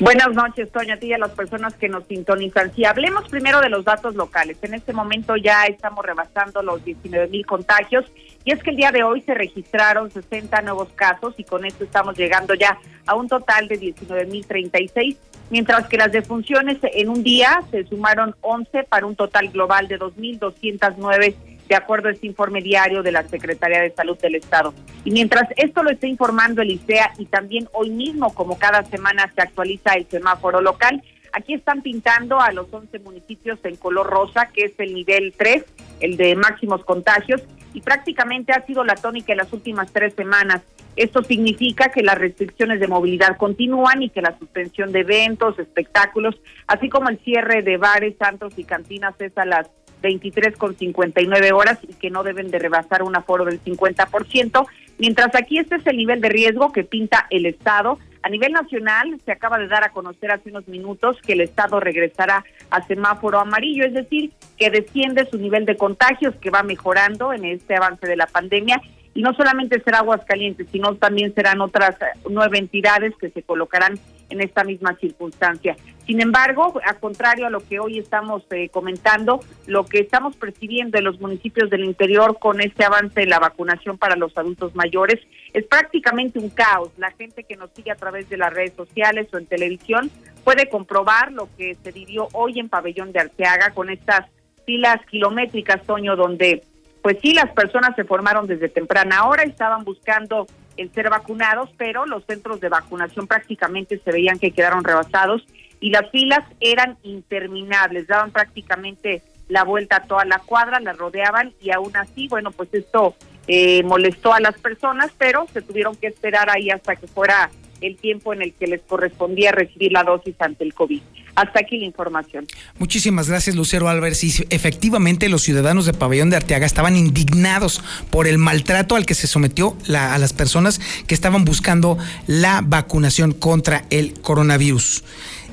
Buenas 0.00 0.32
noches, 0.32 0.72
Toña, 0.72 0.94
a 0.94 0.96
ti 0.96 1.08
y 1.08 1.12
a 1.12 1.18
las 1.18 1.32
personas 1.32 1.74
que 1.74 1.90
nos 1.90 2.06
sintonizan. 2.06 2.74
Si 2.74 2.86
hablemos 2.86 3.28
primero 3.28 3.60
de 3.60 3.68
los 3.68 3.84
datos 3.84 4.14
locales, 4.14 4.56
en 4.62 4.72
este 4.72 4.94
momento 4.94 5.36
ya 5.36 5.66
estamos 5.66 6.02
rebasando 6.06 6.62
los 6.62 6.82
19 6.82 7.28
mil 7.28 7.44
contagios 7.44 8.06
y 8.42 8.52
es 8.52 8.62
que 8.62 8.70
el 8.70 8.76
día 8.76 8.92
de 8.92 9.02
hoy 9.02 9.20
se 9.20 9.34
registraron 9.34 10.10
60 10.10 10.62
nuevos 10.62 10.88
casos 10.94 11.34
y 11.36 11.44
con 11.44 11.66
esto 11.66 11.84
estamos 11.84 12.16
llegando 12.16 12.54
ya 12.54 12.78
a 13.04 13.14
un 13.14 13.28
total 13.28 13.68
de 13.68 13.76
19 13.76 14.24
mil 14.24 14.46
36, 14.46 15.16
mientras 15.50 15.86
que 15.86 15.98
las 15.98 16.10
defunciones 16.10 16.78
en 16.82 17.10
un 17.10 17.22
día 17.22 17.60
se 17.70 17.84
sumaron 17.84 18.34
11 18.40 18.84
para 18.84 19.04
un 19.04 19.16
total 19.16 19.50
global 19.50 19.86
de 19.86 19.98
2.209 19.98 21.34
de 21.70 21.76
acuerdo 21.76 22.08
a 22.08 22.12
este 22.12 22.26
informe 22.26 22.60
diario 22.60 23.00
de 23.04 23.12
la 23.12 23.22
Secretaría 23.28 23.80
de 23.80 23.92
Salud 23.92 24.18
del 24.18 24.34
Estado. 24.34 24.74
Y 25.04 25.12
mientras 25.12 25.48
esto 25.56 25.84
lo 25.84 25.90
está 25.90 26.08
informando 26.08 26.62
el 26.62 26.72
ICEA 26.72 27.12
y 27.16 27.26
también 27.26 27.68
hoy 27.72 27.90
mismo, 27.90 28.34
como 28.34 28.58
cada 28.58 28.82
semana 28.84 29.30
se 29.32 29.40
actualiza 29.40 29.94
el 29.94 30.04
semáforo 30.08 30.60
local, 30.60 31.00
aquí 31.32 31.54
están 31.54 31.80
pintando 31.82 32.40
a 32.40 32.50
los 32.50 32.66
11 32.72 32.98
municipios 32.98 33.60
en 33.62 33.76
color 33.76 34.08
rosa, 34.08 34.48
que 34.52 34.64
es 34.64 34.72
el 34.78 34.92
nivel 34.94 35.32
3, 35.36 35.64
el 36.00 36.16
de 36.16 36.34
máximos 36.34 36.84
contagios, 36.84 37.40
y 37.72 37.82
prácticamente 37.82 38.52
ha 38.52 38.66
sido 38.66 38.82
la 38.82 38.96
tónica 38.96 39.32
en 39.32 39.38
las 39.38 39.52
últimas 39.52 39.92
tres 39.92 40.12
semanas. 40.14 40.62
Esto 40.96 41.22
significa 41.22 41.90
que 41.90 42.02
las 42.02 42.18
restricciones 42.18 42.80
de 42.80 42.88
movilidad 42.88 43.36
continúan 43.36 44.02
y 44.02 44.10
que 44.10 44.22
la 44.22 44.36
suspensión 44.36 44.90
de 44.90 45.00
eventos, 45.00 45.56
espectáculos, 45.60 46.34
así 46.66 46.88
como 46.88 47.10
el 47.10 47.20
cierre 47.20 47.62
de 47.62 47.76
bares, 47.76 48.16
santos 48.18 48.54
y 48.56 48.64
cantinas 48.64 49.14
es 49.20 49.38
a 49.38 49.44
las 49.44 49.70
23 50.00 50.56
con 50.56 50.76
59 50.76 51.52
horas 51.52 51.78
y 51.88 51.94
que 51.94 52.10
no 52.10 52.22
deben 52.22 52.50
de 52.50 52.58
rebasar 52.58 53.02
un 53.02 53.16
aforo 53.16 53.44
del 53.44 53.62
50%, 53.62 54.66
mientras 54.98 55.34
aquí 55.34 55.58
este 55.58 55.76
es 55.76 55.86
el 55.86 55.96
nivel 55.96 56.20
de 56.20 56.28
riesgo 56.28 56.72
que 56.72 56.84
pinta 56.84 57.26
el 57.30 57.46
Estado. 57.46 57.98
A 58.22 58.28
nivel 58.28 58.52
nacional 58.52 59.18
se 59.24 59.32
acaba 59.32 59.58
de 59.58 59.68
dar 59.68 59.82
a 59.84 59.92
conocer 59.92 60.30
hace 60.30 60.50
unos 60.50 60.68
minutos 60.68 61.16
que 61.26 61.32
el 61.32 61.40
Estado 61.40 61.80
regresará 61.80 62.44
a 62.70 62.86
semáforo 62.86 63.38
amarillo, 63.40 63.84
es 63.86 63.94
decir, 63.94 64.32
que 64.58 64.70
desciende 64.70 65.28
su 65.30 65.38
nivel 65.38 65.64
de 65.64 65.76
contagios, 65.76 66.34
que 66.36 66.50
va 66.50 66.62
mejorando 66.62 67.32
en 67.32 67.44
este 67.46 67.76
avance 67.76 68.06
de 68.06 68.16
la 68.16 68.26
pandemia 68.26 68.80
y 69.20 69.22
no 69.22 69.34
solamente 69.34 69.82
será 69.82 69.98
Aguascalientes, 69.98 70.66
sino 70.72 70.94
también 70.94 71.34
serán 71.34 71.60
otras 71.60 71.94
nueve 72.30 72.56
entidades 72.56 73.12
que 73.20 73.28
se 73.28 73.42
colocarán 73.42 73.98
en 74.30 74.40
esta 74.40 74.64
misma 74.64 74.96
circunstancia. 74.96 75.76
Sin 76.06 76.22
embargo, 76.22 76.80
a 76.86 76.94
contrario 76.94 77.46
a 77.46 77.50
lo 77.50 77.60
que 77.60 77.80
hoy 77.80 77.98
estamos 77.98 78.44
eh, 78.50 78.70
comentando, 78.70 79.40
lo 79.66 79.84
que 79.84 79.98
estamos 79.98 80.36
percibiendo 80.36 80.96
en 80.96 81.04
los 81.04 81.20
municipios 81.20 81.68
del 81.68 81.84
interior 81.84 82.38
con 82.38 82.62
este 82.62 82.82
avance 82.82 83.20
de 83.20 83.26
la 83.26 83.38
vacunación 83.38 83.98
para 83.98 84.16
los 84.16 84.34
adultos 84.38 84.74
mayores 84.74 85.20
es 85.52 85.66
prácticamente 85.66 86.38
un 86.38 86.48
caos. 86.48 86.88
La 86.96 87.10
gente 87.10 87.44
que 87.44 87.56
nos 87.56 87.68
sigue 87.72 87.90
a 87.90 87.96
través 87.96 88.26
de 88.30 88.38
las 88.38 88.54
redes 88.54 88.72
sociales 88.72 89.28
o 89.34 89.36
en 89.36 89.44
televisión 89.44 90.10
puede 90.44 90.70
comprobar 90.70 91.30
lo 91.30 91.46
que 91.58 91.74
se 91.74 91.92
vivió 91.92 92.26
hoy 92.32 92.58
en 92.58 92.70
Pabellón 92.70 93.12
de 93.12 93.20
Arteaga 93.20 93.74
con 93.74 93.90
estas 93.90 94.24
filas 94.64 95.04
kilométricas, 95.10 95.82
Toño, 95.82 96.16
donde 96.16 96.62
pues 97.02 97.18
sí, 97.22 97.32
las 97.32 97.50
personas 97.52 97.94
se 97.96 98.04
formaron 98.04 98.46
desde 98.46 98.68
temprana 98.68 99.26
hora, 99.26 99.42
estaban 99.42 99.84
buscando 99.84 100.46
el 100.76 100.92
ser 100.92 101.10
vacunados, 101.10 101.70
pero 101.76 102.06
los 102.06 102.24
centros 102.24 102.60
de 102.60 102.68
vacunación 102.68 103.26
prácticamente 103.26 104.00
se 104.02 104.12
veían 104.12 104.38
que 104.38 104.52
quedaron 104.52 104.84
rebasados 104.84 105.44
y 105.80 105.90
las 105.90 106.10
filas 106.10 106.44
eran 106.60 106.98
interminables, 107.02 108.06
daban 108.06 108.30
prácticamente 108.30 109.22
la 109.48 109.64
vuelta 109.64 109.96
a 109.96 110.04
toda 110.04 110.24
la 110.24 110.38
cuadra, 110.38 110.78
la 110.80 110.92
rodeaban 110.92 111.52
y 111.60 111.70
aún 111.72 111.96
así, 111.96 112.28
bueno, 112.28 112.50
pues 112.50 112.72
esto 112.72 113.14
eh, 113.46 113.82
molestó 113.82 114.32
a 114.32 114.40
las 114.40 114.58
personas, 114.60 115.10
pero 115.18 115.46
se 115.52 115.62
tuvieron 115.62 115.96
que 115.96 116.06
esperar 116.06 116.50
ahí 116.50 116.70
hasta 116.70 116.96
que 116.96 117.06
fuera 117.06 117.50
el 117.80 117.96
tiempo 117.96 118.32
en 118.32 118.42
el 118.42 118.52
que 118.52 118.66
les 118.66 118.80
correspondía 118.82 119.52
recibir 119.52 119.92
la 119.92 120.04
dosis 120.04 120.34
ante 120.38 120.64
el 120.64 120.74
COVID. 120.74 121.00
Hasta 121.34 121.60
aquí 121.60 121.78
la 121.78 121.86
información. 121.86 122.46
Muchísimas 122.78 123.28
gracias, 123.28 123.56
Lucero 123.56 123.88
Álvarez. 123.88 124.22
Y 124.24 124.46
efectivamente, 124.50 125.28
los 125.28 125.42
ciudadanos 125.42 125.86
de 125.86 125.92
Pabellón 125.92 126.30
de 126.30 126.36
Arteaga 126.36 126.66
estaban 126.66 126.96
indignados 126.96 127.82
por 128.10 128.26
el 128.26 128.38
maltrato 128.38 128.96
al 128.96 129.06
que 129.06 129.14
se 129.14 129.26
sometió 129.26 129.76
a 129.88 130.18
las 130.18 130.32
personas 130.32 130.80
que 131.06 131.14
estaban 131.14 131.44
buscando 131.44 131.98
la 132.26 132.62
vacunación 132.64 133.32
contra 133.32 133.84
el 133.90 134.20
coronavirus. 134.20 135.04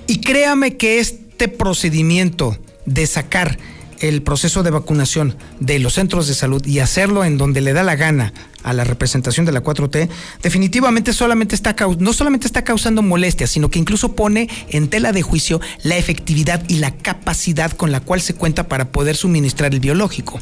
Y 0.08 0.22
créame 0.22 0.78
que 0.78 1.00
este 1.00 1.48
procedimiento 1.48 2.58
de 2.86 3.06
sacar 3.06 3.58
el 4.00 4.22
proceso 4.22 4.64
de 4.64 4.72
vacunación 4.72 5.36
de 5.60 5.80
los 5.80 5.94
centros 5.94 6.28
de 6.28 6.34
salud 6.34 6.66
y 6.66 6.80
hacerlo 6.80 7.24
en 7.24 7.38
donde 7.38 7.62
le 7.62 7.74
da 7.74 7.84
la 7.84 7.96
gana 7.96 8.34
a 8.68 8.74
la 8.74 8.84
representación 8.84 9.46
de 9.46 9.54
la 9.54 9.64
4T, 9.64 10.10
definitivamente 10.44 11.14
solamente 11.14 11.56
está 11.56 11.74
no 12.00 12.12
solamente 12.12 12.48
está 12.48 12.66
causando 12.66 13.02
molestias, 13.02 13.50
sino 13.50 13.70
que 13.70 13.80
incluso 13.80 14.14
pone 14.14 14.50
en 14.70 14.90
tela 14.90 15.14
de 15.14 15.22
juicio 15.22 15.62
la 15.84 15.96
efectividad 15.96 16.62
y 16.68 16.80
la 16.80 16.92
capacidad 16.92 17.72
con 17.72 17.94
la 17.94 18.02
cual 18.02 18.20
se 18.20 18.34
cuenta 18.34 18.68
para 18.68 18.92
poder 18.92 19.16
suministrar 19.16 19.74
el 19.74 19.80
biológico. 19.80 20.42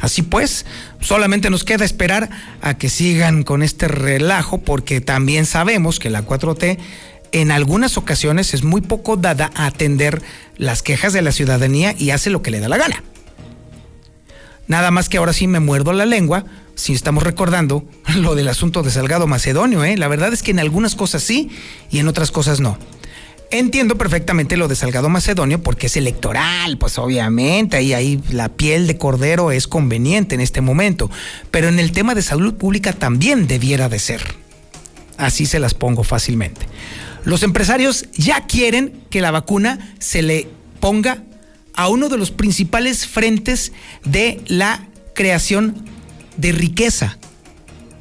Así 0.00 0.20
pues, 0.20 0.66
solamente 1.00 1.48
nos 1.48 1.64
queda 1.64 1.86
esperar 1.86 2.28
a 2.60 2.76
que 2.76 2.90
sigan 2.90 3.42
con 3.42 3.62
este 3.62 3.88
relajo, 3.88 4.58
porque 4.58 5.00
también 5.00 5.46
sabemos 5.46 5.98
que 5.98 6.10
la 6.10 6.26
4T 6.26 6.76
en 7.32 7.50
algunas 7.50 7.96
ocasiones 7.96 8.52
es 8.52 8.64
muy 8.64 8.82
poco 8.82 9.16
dada 9.16 9.50
a 9.54 9.64
atender 9.64 10.20
las 10.58 10.82
quejas 10.82 11.14
de 11.14 11.22
la 11.22 11.32
ciudadanía 11.32 11.94
y 11.96 12.10
hace 12.10 12.28
lo 12.28 12.42
que 12.42 12.50
le 12.50 12.60
da 12.60 12.68
la 12.68 12.76
gana. 12.76 13.02
Nada 14.68 14.90
más 14.90 15.08
que 15.08 15.16
ahora 15.16 15.32
sí 15.32 15.46
me 15.46 15.60
muerdo 15.60 15.94
la 15.94 16.04
lengua 16.04 16.44
si 16.76 16.92
estamos 16.92 17.24
recordando 17.24 17.84
lo 18.14 18.36
del 18.36 18.48
asunto 18.48 18.84
de 18.84 18.90
Salgado 18.90 19.26
Macedonio, 19.26 19.82
¿eh? 19.82 19.96
La 19.96 20.06
verdad 20.06 20.32
es 20.32 20.42
que 20.44 20.52
en 20.52 20.60
algunas 20.60 20.94
cosas 20.94 21.22
sí 21.22 21.50
y 21.90 21.98
en 21.98 22.06
otras 22.06 22.30
cosas 22.30 22.60
no. 22.60 22.78
Entiendo 23.50 23.96
perfectamente 23.96 24.56
lo 24.56 24.66
de 24.66 24.76
Salgado 24.76 25.08
Macedonio 25.08 25.62
porque 25.62 25.86
es 25.86 25.96
electoral, 25.96 26.78
pues 26.78 26.98
obviamente 26.98 27.76
ahí, 27.76 27.92
ahí 27.92 28.20
la 28.30 28.48
piel 28.48 28.86
de 28.86 28.98
cordero 28.98 29.52
es 29.52 29.68
conveniente 29.68 30.34
en 30.34 30.40
este 30.40 30.60
momento, 30.60 31.10
pero 31.50 31.68
en 31.68 31.78
el 31.78 31.92
tema 31.92 32.14
de 32.14 32.22
salud 32.22 32.54
pública 32.54 32.92
también 32.92 33.46
debiera 33.46 33.88
de 33.88 34.00
ser. 34.00 34.22
Así 35.16 35.46
se 35.46 35.60
las 35.60 35.74
pongo 35.74 36.02
fácilmente. 36.02 36.66
Los 37.24 37.42
empresarios 37.42 38.06
ya 38.12 38.46
quieren 38.46 39.00
que 39.10 39.20
la 39.20 39.30
vacuna 39.30 39.94
se 40.00 40.22
le 40.22 40.48
ponga 40.80 41.22
a 41.74 41.88
uno 41.88 42.08
de 42.08 42.18
los 42.18 42.32
principales 42.32 43.06
frentes 43.06 43.72
de 44.04 44.40
la 44.46 44.86
creación 45.14 45.95
de 46.36 46.52
riqueza. 46.52 47.18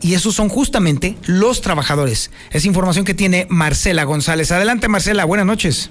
Y 0.02 0.14
esos 0.14 0.36
son 0.36 0.50
justamente 0.50 1.16
los 1.26 1.62
trabajadores. 1.62 2.32
Es 2.52 2.66
información 2.66 3.06
que 3.06 3.14
tiene 3.14 3.48
Marcela 3.50 4.04
González. 4.04 4.52
Adelante, 4.52 4.88
Marcela, 4.88 5.26
buenas 5.26 5.48
noches. 5.48 5.90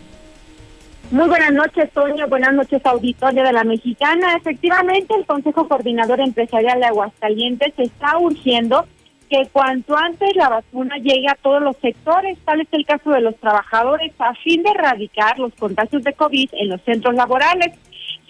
Muy 1.10 1.28
buenas 1.28 1.52
noches, 1.52 1.90
Toño. 1.92 2.26
Buenas 2.28 2.54
noches, 2.54 2.80
auditorio 2.84 3.42
de 3.42 3.52
la 3.52 3.64
Mexicana. 3.64 4.36
Efectivamente, 4.36 5.14
el 5.14 5.26
Consejo 5.26 5.68
Coordinador 5.68 6.20
Empresarial 6.20 6.80
de 6.80 6.86
Aguascalientes 6.86 7.74
está 7.76 8.18
urgiendo 8.18 8.86
que 9.28 9.48
cuanto 9.52 9.96
antes 9.96 10.34
la 10.34 10.48
vacuna 10.48 10.96
llegue 10.96 11.28
a 11.28 11.34
todos 11.34 11.62
los 11.62 11.76
sectores, 11.78 12.38
tal 12.44 12.60
es 12.60 12.68
el 12.72 12.86
caso 12.86 13.10
de 13.10 13.20
los 13.20 13.36
trabajadores, 13.36 14.12
a 14.18 14.34
fin 14.34 14.62
de 14.62 14.70
erradicar 14.70 15.38
los 15.38 15.52
contagios 15.54 16.02
de 16.04 16.12
COVID 16.12 16.50
en 16.52 16.68
los 16.68 16.80
centros 16.82 17.14
laborales. 17.14 17.72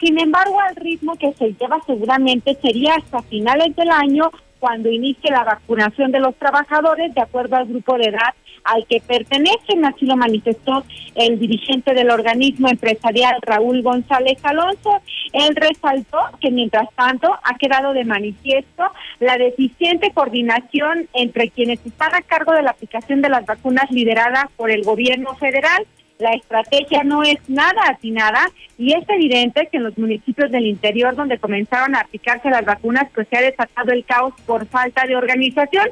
Sin 0.05 0.21
embargo, 0.21 0.61
al 0.61 0.77
ritmo 0.77 1.17
que 1.17 1.33
se 1.33 1.55
lleva 1.55 1.81
seguramente 1.87 2.59
sería 2.61 2.95
hasta 2.97 3.23
finales 3.23 3.75
del 3.75 3.89
año 3.89 4.31
cuando 4.61 4.91
inicie 4.91 5.31
la 5.31 5.45
vacunación 5.45 6.13
de 6.13 6.21
los 6.21 6.35
trabajadores 6.35 7.15
de 7.15 7.23
acuerdo 7.23 7.57
al 7.57 7.65
grupo 7.65 7.97
de 7.97 8.09
edad 8.09 8.35
al 8.65 8.87
que 8.87 9.01
pertenecen, 9.01 9.85
así 9.87 10.05
lo 10.05 10.17
manifestó 10.17 10.85
el 11.15 11.39
dirigente 11.39 11.95
del 11.95 12.11
organismo 12.11 12.69
empresarial 12.69 13.37
Raúl 13.41 13.83
González 13.83 14.39
Alonso. 14.43 15.01
Él 15.33 15.57
resaltó 15.57 16.19
que 16.39 16.51
mientras 16.51 16.89
tanto 16.95 17.33
ha 17.43 17.57
quedado 17.59 17.95
de 17.95 18.05
manifiesto 18.05 18.85
la 19.21 19.39
deficiente 19.39 20.11
coordinación 20.13 21.09
entre 21.15 21.49
quienes 21.49 21.85
están 21.85 22.15
a 22.15 22.21
cargo 22.21 22.53
de 22.53 22.63
la 22.63 22.73
aplicación 22.73 23.23
de 23.23 23.31
las 23.31 23.47
vacunas 23.47 23.91
lideradas 23.91 24.47
por 24.57 24.71
el 24.71 24.83
gobierno 24.83 25.35
federal 25.37 25.87
la 26.19 26.33
estrategia 26.33 27.03
no 27.03 27.23
es 27.23 27.39
nada 27.49 27.83
atinada 27.89 28.51
y 28.79 28.93
es 28.93 29.05
evidente 29.09 29.69
que 29.71 29.79
en 29.79 29.85
los 29.85 29.99
municipios 29.99 30.51
del 30.51 30.67
interior 30.67 31.17
donde 31.17 31.39
comenzaron 31.39 31.95
a 31.95 32.01
aplicarse 32.01 32.51
las 32.51 32.65
vacunas 32.65 33.09
pues 33.15 33.27
se 33.29 33.37
ha 33.37 33.43
desatado 33.43 33.93
el 33.93 34.05
caos 34.05 34.35
por 34.47 34.67
falta 34.67 35.07
de 35.07 35.17
organización. 35.17 35.89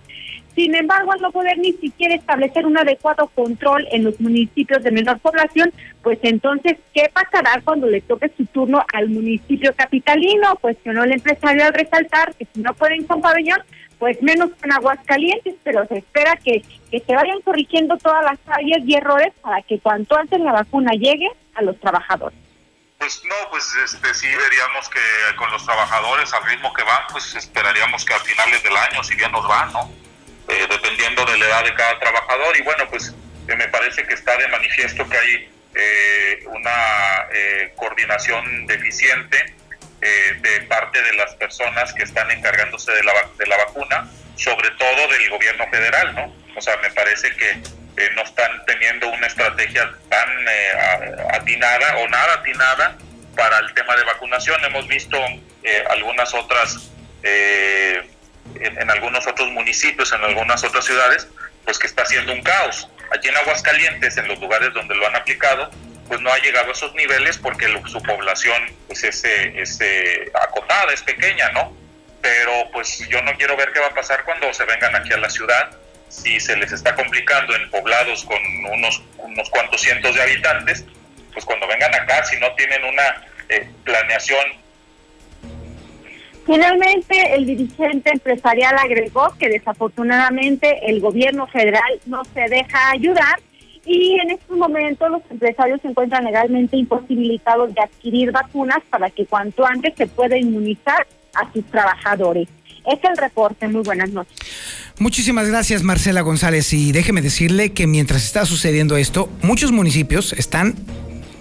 Sin 0.55 0.75
embargo, 0.75 1.13
al 1.13 1.21
no 1.23 1.33
poder 1.33 1.59
ni 1.59 1.73
siquiera 1.73 2.15
establecer 2.15 2.67
un 2.67 2.77
adecuado 2.77 3.27
control 3.29 3.89
en 3.91 4.05
los 4.05 4.21
municipios 4.21 4.83
de 4.83 4.91
menor 4.91 5.19
población, 5.19 5.73
pues 6.03 6.19
entonces, 6.23 6.77
¿qué 6.93 7.11
pasará 7.13 7.63
cuando 7.65 7.87
le 7.87 8.03
toque 8.03 8.31
su 8.37 8.45
turno 8.47 8.85
al 8.93 9.09
municipio 9.09 9.75
capitalino? 9.75 10.57
Cuestionó 10.61 11.05
el 11.05 11.13
empresario 11.13 11.65
al 11.65 11.73
resaltar 11.73 12.35
que 12.35 12.47
si 12.53 12.61
no 12.61 12.75
pueden 12.75 13.05
con 13.05 13.23
pues 14.03 14.21
menos 14.21 14.51
con 14.61 14.73
Aguascalientes, 14.73 15.55
pero 15.63 15.87
se 15.87 15.99
espera 15.99 16.35
que, 16.35 16.61
que 16.91 16.99
se 16.99 17.15
vayan 17.15 17.41
corrigiendo 17.43 17.97
todas 17.99 18.25
las 18.25 18.41
fallas 18.41 18.81
y 18.85 18.97
errores 18.97 19.33
para 19.41 19.63
que 19.63 19.79
cuanto 19.79 20.17
antes 20.17 20.41
la 20.41 20.51
vacuna 20.51 20.91
llegue 20.95 21.31
a 21.55 21.63
los 21.63 21.79
trabajadores. 21.79 22.37
Pues 22.99 23.23
no, 23.25 23.35
pues 23.53 23.65
este, 23.85 24.13
sí 24.13 24.27
veríamos 24.27 24.89
que 24.89 25.37
con 25.37 25.49
los 25.53 25.65
trabajadores 25.65 26.35
al 26.35 26.43
ritmo 26.47 26.73
que 26.73 26.83
van, 26.83 27.03
pues 27.13 27.33
esperaríamos 27.37 28.05
que 28.05 28.13
a 28.13 28.19
finales 28.19 28.61
del 28.65 28.77
año, 28.77 29.05
si 29.05 29.15
bien 29.15 29.31
nos 29.31 29.47
van, 29.47 29.73
¿no? 29.73 29.89
Eh, 30.49 30.67
dependiendo 30.69 31.25
de 31.25 31.39
la 31.39 31.47
edad 31.47 31.63
de 31.63 31.75
cada 31.75 31.97
trabajador. 32.01 32.57
Y 32.57 32.63
bueno, 32.63 32.85
pues 32.91 33.15
eh, 33.47 33.55
me 33.55 33.69
parece 33.69 34.05
que 34.05 34.15
está 34.15 34.37
de 34.37 34.49
manifiesto 34.49 35.09
que 35.09 35.17
hay 35.17 35.49
eh, 35.77 36.45
una 36.49 37.29
coordinación 37.77 38.67
deficiente 38.67 39.62
de 40.41 40.61
parte 40.69 41.01
de 41.01 41.13
las 41.15 41.35
personas 41.37 41.93
que 41.95 42.03
están 42.03 42.31
encargándose 42.31 42.91
de 42.93 43.05
la, 43.05 43.13
de 43.39 43.47
la 43.47 43.57
vacuna, 43.57 44.11
sobre 44.37 44.71
todo 44.73 45.09
del 45.09 45.31
gobierno 45.31 45.67
federal, 45.71 46.15
¿no? 46.15 46.35
O 46.57 46.61
sea, 46.61 46.77
me 46.79 46.91
parece 46.91 47.31
que 47.37 47.63
no 48.15 48.23
están 48.23 48.65
teniendo 48.67 49.09
una 49.09 49.27
estrategia 49.27 49.91
tan 50.09 50.29
atinada 51.33 51.99
o 51.99 52.09
nada 52.09 52.35
atinada 52.35 52.97
para 53.37 53.59
el 53.59 53.73
tema 53.75 53.95
de 53.97 54.05
vacunación. 54.05 54.65
Hemos 54.65 54.89
visto 54.89 55.19
algunas 55.91 56.35
otras 56.35 56.91
eh, 57.23 58.03
en, 58.61 58.91
algunos 58.91 59.27
otros 59.27 59.51
municipios, 59.51 60.13
en 60.13 60.23
algunas 60.23 60.65
otras 60.65 60.85
ciudades, 60.85 61.29
pues 61.65 61.79
que 61.79 61.87
está 61.87 62.03
haciendo 62.03 62.33
un 62.33 62.43
caos. 62.43 62.89
Aquí 63.15 63.29
en 63.29 63.37
Aguascalientes, 63.37 64.17
en 64.17 64.29
los 64.29 64.41
lugares 64.41 64.73
donde 64.75 64.95
lo 64.95 65.07
han 65.07 65.17
aplicado, 65.17 65.71
pues 66.09 66.21
no 66.21 66.33
ha 66.33 66.39
llegado 66.39 66.69
a 66.69 66.73
esos 66.73 66.95
niveles 66.95 67.39
porque 67.39 67.67
su 67.87 68.03
población 68.03 68.63
pues 68.87 69.05
es, 69.05 69.25
es 69.25 69.79
acotada, 70.35 70.93
es 70.93 71.03
pequeña, 71.03 71.51
¿no? 71.51 71.77
Pero 72.21 72.53
pues 72.73 72.99
yo 73.09 73.21
no 73.23 73.33
quiero 73.37 73.57
ver 73.57 73.73
qué 73.73 73.81
va 73.81 73.89
a 73.89 73.95
pasar 73.95 74.25
cuando 74.25 74.53
se 74.53 74.65
vengan 74.65 74.95
aquí 74.95 75.13
a 75.13 75.19
la 75.19 75.31
ciudad, 75.31 75.71
si 76.09 76.39
se 76.39 76.57
les 76.57 76.73
está 76.73 76.95
complicando 76.95 77.57
en 77.57 77.71
poblados 77.71 78.25
con 78.25 78.39
unos, 78.73 79.03
unos 79.19 79.51
cuantos 79.51 79.81
cientos 79.81 80.15
de 80.15 80.23
habitantes, 80.23 80.85
pues 81.33 81.45
cuando 81.45 81.67
vengan 81.67 81.95
acá, 81.95 82.25
si 82.25 82.39
no 82.39 82.55
tienen 82.55 82.85
una 82.85 83.27
eh, 83.49 83.69
planeación 83.85 84.63
Finalmente, 86.45 87.35
el 87.35 87.47
dirigente 87.47 88.11
empresarial 88.11 88.77
agregó 88.77 89.33
que 89.39 89.49
desafortunadamente 89.49 90.91
el 90.91 91.01
gobierno 91.01 91.47
federal 91.47 92.01
no 92.07 92.25
se 92.25 92.41
deja 92.49 92.91
ayudar 92.91 93.39
y 93.85 94.19
en 94.21 94.31
estos 94.31 94.57
momentos 94.57 95.11
los 95.11 95.23
empresarios 95.31 95.81
se 95.81 95.89
encuentran 95.89 96.25
legalmente 96.25 96.77
imposibilitados 96.77 97.75
de 97.75 97.81
adquirir 97.81 98.33
vacunas 98.33 98.79
para 98.91 99.11
que 99.11 99.27
cuanto 99.27 99.67
antes 99.67 99.95
se 99.97 100.07
pueda 100.07 100.37
inmunizar 100.37 101.07
a 101.35 101.53
sus 101.53 101.65
trabajadores. 101.67 102.49
Es 102.87 102.99
el 103.05 103.17
reporte. 103.17 103.69
Muy 103.69 103.83
buenas 103.83 104.11
noches. 104.11 104.37
Muchísimas 104.99 105.49
gracias, 105.49 105.83
Marcela 105.83 106.21
González. 106.21 106.73
Y 106.73 106.93
déjeme 106.93 107.23
decirle 107.23 107.73
que 107.73 107.87
mientras 107.87 108.25
está 108.25 108.45
sucediendo 108.45 108.97
esto, 108.97 109.29
muchos 109.43 109.73
municipios 109.73 110.33
están 110.33 110.75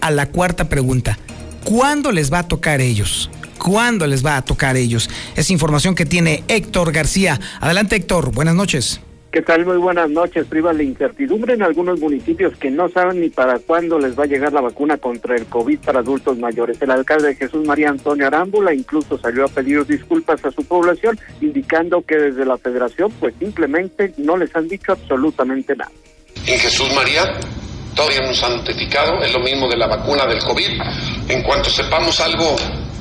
a 0.02 0.12
la 0.12 0.28
cuarta 0.28 0.70
pregunta. 0.70 1.18
¿Cuándo 1.64 2.12
les 2.12 2.32
va 2.32 2.40
a 2.40 2.48
tocar 2.48 2.82
ellos? 2.82 3.30
cuándo 3.62 4.08
les 4.08 4.26
va 4.26 4.38
a 4.38 4.42
tocar 4.42 4.76
ellos. 4.76 5.08
Es 5.36 5.52
información 5.52 5.94
que 5.94 6.06
tiene 6.06 6.44
Héctor 6.48 6.92
García. 6.92 7.40
Adelante 7.60 7.96
Héctor, 7.96 8.32
buenas 8.32 8.56
noches. 8.56 9.02
¿Qué 9.32 9.41
tal? 9.41 9.65
Muy 9.65 9.78
buenas 9.78 10.10
noches. 10.10 10.46
Priva 10.48 10.74
la 10.74 10.84
incertidumbre 10.84 11.54
en 11.54 11.63
algunos 11.63 11.98
municipios 12.02 12.54
que 12.58 12.70
no 12.70 12.89
saben 12.89 13.22
ni 13.22 13.30
para 13.30 13.60
cuándo 13.60 13.98
les 13.98 14.20
va 14.20 14.26
a 14.26 14.28
llegar 14.28 14.52
la 14.52 14.60
vacuna 14.60 14.98
contra 14.98 15.38
el 15.38 15.46
COVID 15.46 15.80
para 15.80 16.00
adultos 16.00 16.38
mayores. 16.38 16.82
El 16.82 16.91
alcalde 16.91 17.34
Jesús 17.36 17.65
María 17.65 17.88
Antonio 17.88 18.28
Arámbula 18.28 18.74
incluso 18.74 19.17
salió 19.17 19.46
a 19.46 19.48
pedir 19.48 19.86
disculpas 19.86 20.44
a 20.44 20.52
su 20.52 20.65
población, 20.65 21.17
indicando 21.39 22.02
que 22.02 22.17
desde 22.17 22.44
la 22.44 22.58
federación 22.58 23.10
pues 23.22 23.34
simplemente 23.39 24.13
no 24.17 24.36
les 24.36 24.54
han 24.54 24.67
dicho 24.67 24.91
absolutamente 24.91 25.78
nada. 25.78 25.91
En 26.46 26.60
Jesús 26.60 26.94
María 26.94 27.24
todavía 27.96 28.28
nos 28.28 28.44
han 28.44 28.58
notificado, 28.58 29.24
es 29.24 29.32
lo 29.32 29.39
mismo 29.39 29.70
de 29.70 29.78
la 29.78 29.88
vacuna 29.88 30.26
del 30.26 30.39
COVID. 30.39 30.82
En 31.30 31.41
cuanto 31.44 31.70
sepamos 31.70 32.20
algo 32.20 32.58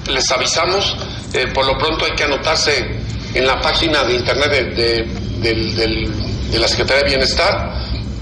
les 0.08 0.30
avisamos. 0.30 0.96
Eh, 1.34 1.48
por 1.52 1.66
lo 1.66 1.76
pronto 1.76 2.04
hay 2.04 2.12
que 2.12 2.22
anotarse 2.22 2.86
en 3.34 3.46
la 3.46 3.60
página 3.60 4.04
de 4.04 4.14
internet 4.14 4.50
de, 4.50 5.29
la 5.42 6.68
Secretaría 6.68 7.03
de 7.05 7.09
Bienestar 7.09 7.70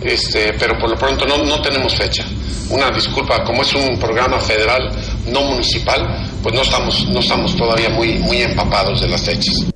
este, 0.01 0.53
pero 0.59 0.79
por 0.79 0.91
lo 0.91 0.97
pronto 0.97 1.27
no, 1.27 1.45
no 1.45 1.61
tenemos 1.61 1.95
fecha. 1.97 2.25
Una 2.71 2.91
disculpa, 2.91 3.43
como 3.45 3.63
es 3.63 3.75
un 3.75 3.99
programa 3.99 4.39
federal, 4.41 4.91
no 5.27 5.43
municipal, 5.43 6.07
pues 6.43 6.55
no 6.55 6.63
estamos, 6.63 7.09
no 7.09 7.21
estamos 7.21 7.57
todavía 7.57 7.89
muy, 7.91 8.19
muy 8.19 8.43
empapados 8.43 9.01
de 9.01 9.09
las 9.09 9.25
fechas 9.25 9.67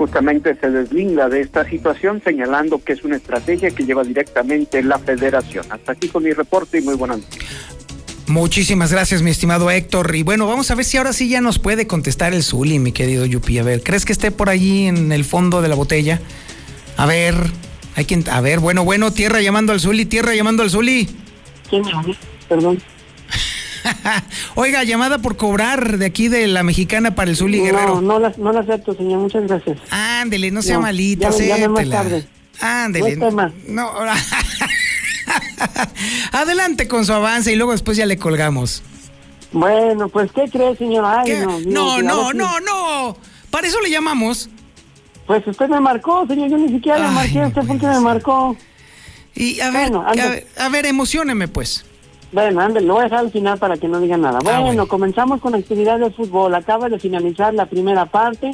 justamente 0.00 0.54
se 0.54 0.70
deslinda 0.70 1.28
de 1.28 1.42
esta 1.42 1.62
situación 1.68 2.22
señalando 2.24 2.82
que 2.82 2.94
es 2.94 3.04
una 3.04 3.16
estrategia 3.16 3.70
que 3.70 3.84
lleva 3.84 4.02
directamente 4.02 4.82
la 4.82 4.98
federación. 4.98 5.66
Hasta 5.68 5.92
aquí 5.92 6.08
con 6.08 6.22
mi 6.22 6.32
reporte 6.32 6.78
y 6.78 6.80
muy 6.80 6.94
buenas 6.94 7.18
noches. 7.18 7.44
Muchísimas 8.26 8.92
gracias, 8.92 9.22
mi 9.22 9.30
estimado 9.30 9.70
Héctor. 9.70 10.14
Y 10.14 10.22
bueno, 10.22 10.46
vamos 10.46 10.70
a 10.70 10.74
ver 10.74 10.84
si 10.84 10.96
ahora 10.96 11.12
sí 11.12 11.28
ya 11.28 11.40
nos 11.40 11.58
puede 11.58 11.86
contestar 11.86 12.32
el 12.32 12.42
Zuli, 12.42 12.78
mi 12.78 12.92
querido 12.92 13.26
Yupi. 13.26 13.58
A 13.58 13.62
ver, 13.62 13.82
¿crees 13.82 14.04
que 14.04 14.12
esté 14.12 14.30
por 14.30 14.48
allí 14.48 14.86
en 14.86 15.12
el 15.12 15.24
fondo 15.24 15.62
de 15.62 15.68
la 15.68 15.74
botella? 15.74 16.20
A 16.96 17.06
ver, 17.06 17.34
hay 17.96 18.04
quien. 18.04 18.28
A 18.28 18.40
ver, 18.40 18.60
bueno, 18.60 18.84
bueno, 18.84 19.12
tierra 19.12 19.40
llamando 19.40 19.72
al 19.72 19.80
Zuli, 19.80 20.04
tierra 20.04 20.34
llamando 20.34 20.62
al 20.62 20.70
Zuli. 20.70 21.08
¿Quién 21.68 21.84
Perdón. 22.48 22.82
Oiga, 24.54 24.84
llamada 24.84 25.18
por 25.18 25.36
cobrar 25.36 25.98
de 25.98 26.06
aquí 26.06 26.28
de 26.28 26.46
la 26.46 26.62
mexicana 26.62 27.14
para 27.14 27.30
el 27.30 27.36
Zuli 27.36 27.60
Guerrero. 27.60 28.00
No, 28.00 28.18
no 28.18 28.52
la, 28.52 28.60
acepto, 28.60 28.94
señor. 28.94 29.20
Muchas 29.20 29.46
gracias. 29.46 29.78
Ándele, 29.90 30.50
no 30.50 30.62
sea 30.62 30.78
malita, 30.78 31.30
ya, 31.30 31.68
más 31.68 31.88
tarde. 31.88 32.26
Ándele. 32.60 33.16
No, 33.16 33.30
Adelante 36.32 36.88
con 36.88 37.04
su 37.04 37.12
avance 37.12 37.52
y 37.52 37.56
luego 37.56 37.72
después 37.72 37.96
ya 37.96 38.06
le 38.06 38.18
colgamos. 38.18 38.82
Bueno, 39.52 40.08
pues, 40.08 40.30
¿qué 40.32 40.44
cree, 40.50 40.76
señor? 40.76 41.04
Ay, 41.04 41.44
no, 41.66 42.00
no, 42.02 42.32
no, 42.32 42.60
no, 42.60 43.16
Para 43.50 43.66
eso 43.66 43.80
le 43.80 43.90
llamamos. 43.90 44.48
Pues 45.26 45.46
usted 45.46 45.68
me 45.68 45.80
marcó, 45.80 46.26
señor. 46.26 46.50
Yo 46.50 46.58
ni 46.58 46.68
siquiera 46.68 46.98
le 46.98 47.08
marqué 47.08 47.46
usted 47.46 47.62
porque 47.66 47.86
me 47.86 48.00
marcó. 48.00 48.56
Y 49.34 49.60
a 49.60 49.70
ver, 49.70 49.92
a 49.94 50.12
ver, 50.12 50.46
a 50.56 50.68
ver, 50.68 50.86
emocioneme, 50.86 51.48
pues. 51.48 51.84
Bueno, 52.32 52.60
ande, 52.60 52.80
lo 52.80 52.94
voy 52.94 53.02
a 53.02 53.04
dejar 53.04 53.20
al 53.20 53.32
final 53.32 53.58
para 53.58 53.76
que 53.76 53.88
no 53.88 54.00
diga 54.00 54.16
nada. 54.16 54.38
Ah, 54.46 54.60
bueno, 54.60 54.86
comenzamos 54.86 55.40
con 55.40 55.54
actividad 55.54 55.98
de 55.98 56.10
fútbol. 56.10 56.54
Acaba 56.54 56.88
de 56.88 56.98
finalizar 56.98 57.52
la 57.54 57.66
primera 57.66 58.06
parte 58.06 58.52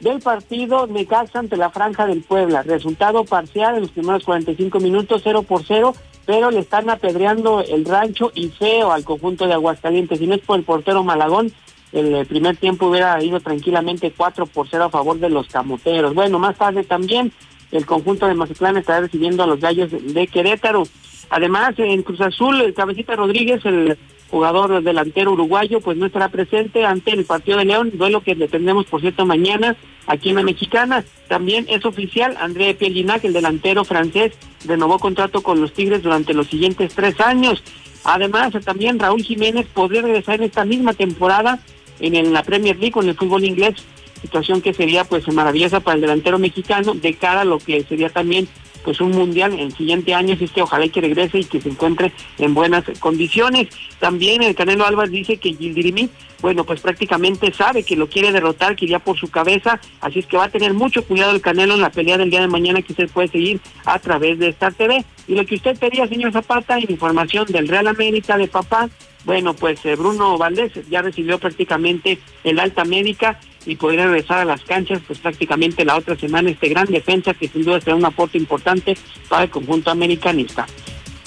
del 0.00 0.20
partido 0.20 0.88
Necaxa 0.88 1.38
ante 1.38 1.56
la 1.56 1.70
Franja 1.70 2.06
del 2.06 2.22
Puebla. 2.22 2.62
Resultado 2.62 3.24
parcial 3.24 3.76
en 3.76 3.82
los 3.82 3.92
primeros 3.92 4.24
45 4.24 4.80
minutos, 4.80 5.22
0 5.22 5.44
por 5.44 5.64
0, 5.66 5.94
pero 6.26 6.50
le 6.50 6.60
están 6.60 6.88
apedreando 6.90 7.60
el 7.60 7.84
rancho 7.84 8.30
y 8.34 8.48
feo 8.48 8.92
al 8.92 9.04
conjunto 9.04 9.46
de 9.46 9.54
Aguascalientes. 9.54 10.18
Si 10.18 10.26
no 10.26 10.34
es 10.34 10.40
por 10.40 10.58
el 10.58 10.64
portero 10.64 11.02
Malagón, 11.02 11.52
el 11.92 12.24
primer 12.26 12.56
tiempo 12.56 12.86
hubiera 12.86 13.22
ido 13.22 13.40
tranquilamente 13.40 14.12
4 14.16 14.46
por 14.46 14.68
0 14.68 14.84
a 14.84 14.90
favor 14.90 15.18
de 15.18 15.28
los 15.28 15.48
camoteros. 15.48 16.14
Bueno, 16.14 16.38
más 16.38 16.56
tarde 16.56 16.84
también 16.84 17.32
el 17.70 17.86
conjunto 17.86 18.26
de 18.26 18.34
Mazatlán 18.34 18.76
estará 18.76 19.00
recibiendo 19.00 19.42
a 19.42 19.46
los 19.46 19.60
gallos 19.60 19.90
de 19.90 20.26
Querétaro. 20.26 20.84
Además, 21.30 21.74
en 21.78 22.02
Cruz 22.02 22.20
Azul, 22.20 22.60
el 22.60 22.74
Cabecita 22.74 23.16
Rodríguez, 23.16 23.64
el 23.64 23.98
jugador 24.32 24.82
delantero 24.82 25.32
uruguayo, 25.32 25.82
pues 25.82 25.98
no 25.98 26.06
estará 26.06 26.30
presente 26.30 26.86
ante 26.86 27.10
el 27.10 27.26
partido 27.26 27.58
de 27.58 27.66
León, 27.66 27.92
duelo 27.92 28.22
que 28.22 28.34
tendremos, 28.34 28.86
por 28.86 29.02
cierto, 29.02 29.26
mañana 29.26 29.76
aquí 30.06 30.30
en 30.30 30.36
la 30.36 30.42
Mexicana. 30.42 31.04
También 31.28 31.66
es 31.68 31.84
oficial, 31.84 32.38
André 32.40 32.72
Pielinac, 32.72 33.22
el 33.24 33.34
delantero 33.34 33.84
francés, 33.84 34.32
renovó 34.64 34.98
contrato 34.98 35.42
con 35.42 35.60
los 35.60 35.74
Tigres 35.74 36.02
durante 36.02 36.32
los 36.32 36.46
siguientes 36.46 36.94
tres 36.94 37.20
años. 37.20 37.62
Además, 38.04 38.54
también 38.64 38.98
Raúl 38.98 39.22
Jiménez 39.22 39.66
podría 39.66 40.00
regresar 40.00 40.36
en 40.36 40.44
esta 40.44 40.64
misma 40.64 40.94
temporada 40.94 41.60
en, 42.00 42.32
la 42.32 42.42
Premier 42.42 42.76
League 42.76 42.92
con 42.92 43.06
el 43.06 43.14
fútbol 43.14 43.44
inglés, 43.44 43.74
situación 44.22 44.62
que 44.62 44.72
sería 44.72 45.04
pues 45.04 45.30
maravillosa 45.30 45.80
para 45.80 45.96
el 45.96 46.00
delantero 46.00 46.38
mexicano 46.38 46.94
de 46.94 47.12
cara 47.12 47.42
a 47.42 47.44
lo 47.44 47.58
que 47.58 47.84
sería 47.84 48.08
también 48.08 48.48
pues 48.84 49.00
un 49.00 49.12
mundial 49.12 49.52
en 49.52 49.60
el 49.60 49.76
siguiente 49.76 50.14
año, 50.14 50.34
así 50.34 50.48
que 50.48 50.62
ojalá 50.62 50.86
que 50.88 51.00
regrese 51.00 51.40
y 51.40 51.44
que 51.44 51.60
se 51.60 51.68
encuentre 51.68 52.12
en 52.38 52.54
buenas 52.54 52.84
condiciones. 53.00 53.68
También 53.98 54.42
el 54.42 54.54
Canelo 54.54 54.86
Álvarez 54.86 55.12
dice 55.12 55.36
que 55.36 55.54
Gildirimí, 55.54 56.10
bueno, 56.40 56.64
pues 56.64 56.80
prácticamente 56.80 57.52
sabe 57.52 57.84
que 57.84 57.96
lo 57.96 58.08
quiere 58.08 58.32
derrotar, 58.32 58.74
que 58.74 58.84
iría 58.84 58.98
por 58.98 59.16
su 59.16 59.30
cabeza, 59.30 59.80
así 60.00 60.18
es 60.18 60.26
que 60.26 60.36
va 60.36 60.44
a 60.44 60.50
tener 60.50 60.74
mucho 60.74 61.04
cuidado 61.04 61.32
el 61.32 61.40
Canelo 61.40 61.74
en 61.74 61.80
la 61.80 61.90
pelea 61.90 62.18
del 62.18 62.30
día 62.30 62.40
de 62.40 62.48
mañana 62.48 62.82
que 62.82 62.92
usted 62.92 63.08
puede 63.08 63.28
seguir 63.28 63.60
a 63.84 63.98
través 63.98 64.38
de 64.38 64.48
Star 64.48 64.74
TV. 64.74 65.04
Y 65.28 65.34
lo 65.34 65.46
que 65.46 65.54
usted 65.54 65.78
pedía, 65.78 66.06
señor 66.08 66.32
Zapata, 66.32 66.80
información 66.80 67.46
del 67.46 67.68
Real 67.68 67.86
América 67.86 68.36
de 68.36 68.48
papá, 68.48 68.90
bueno, 69.24 69.54
pues 69.54 69.84
eh, 69.86 69.94
Bruno 69.94 70.36
Valdés 70.36 70.72
ya 70.90 71.00
recibió 71.00 71.38
prácticamente 71.38 72.18
el 72.42 72.58
alta 72.58 72.84
médica 72.84 73.38
y 73.66 73.76
podría 73.76 74.06
regresar 74.06 74.38
a 74.38 74.44
las 74.44 74.62
canchas 74.62 75.00
pues 75.06 75.18
prácticamente 75.18 75.84
la 75.84 75.96
otra 75.96 76.16
semana 76.16 76.50
este 76.50 76.68
gran 76.68 76.86
defensa 76.86 77.34
que 77.34 77.48
sin 77.48 77.64
duda 77.64 77.80
será 77.80 77.96
un 77.96 78.04
aporte 78.04 78.38
importante 78.38 78.96
para 79.28 79.44
el 79.44 79.50
conjunto 79.50 79.90
americanista. 79.90 80.66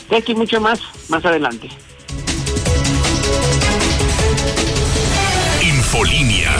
De 0.10 0.18
aquí 0.18 0.36
mucho 0.36 0.62
más 0.62 0.80
más 1.10 1.26
adelante. 1.26 1.70
Infolinia. 5.62 6.52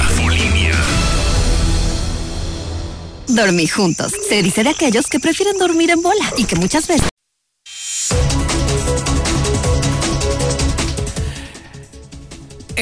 Dormir 3.28 3.70
juntos. 3.70 4.14
Se 4.30 4.42
dice 4.42 4.64
de 4.64 4.70
aquellos 4.70 5.08
que 5.08 5.20
prefieren 5.20 5.58
dormir 5.58 5.90
en 5.90 6.02
bola 6.02 6.32
y 6.38 6.46
que 6.46 6.56
muchas 6.56 6.88
veces 6.88 7.10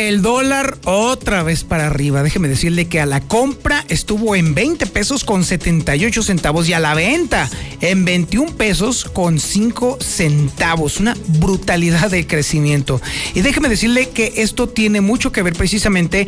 El 0.07 0.21
dólar 0.21 0.79
otra 0.83 1.43
vez 1.43 1.63
para 1.63 1.87
arriba. 1.87 2.23
Déjeme 2.23 2.49
decirle 2.49 2.89
que 2.89 2.99
a 2.99 3.05
la 3.05 3.21
compra 3.21 3.85
estuvo 3.87 4.35
en 4.35 4.53
20 4.53 4.85
pesos 4.87 5.23
con 5.23 5.45
78 5.45 6.23
centavos 6.23 6.67
y 6.67 6.73
a 6.73 6.81
la 6.81 6.93
venta 6.93 7.49
en 7.79 8.03
21 8.03 8.57
pesos 8.57 9.05
con 9.05 9.39
5 9.39 9.99
centavos. 10.01 10.99
Una 10.99 11.15
brutalidad 11.39 12.11
de 12.11 12.27
crecimiento. 12.27 13.01
Y 13.33 13.43
déjeme 13.43 13.69
decirle 13.69 14.09
que 14.09 14.33
esto 14.37 14.67
tiene 14.67 14.99
mucho 14.99 15.31
que 15.31 15.41
ver 15.41 15.53
precisamente 15.53 16.27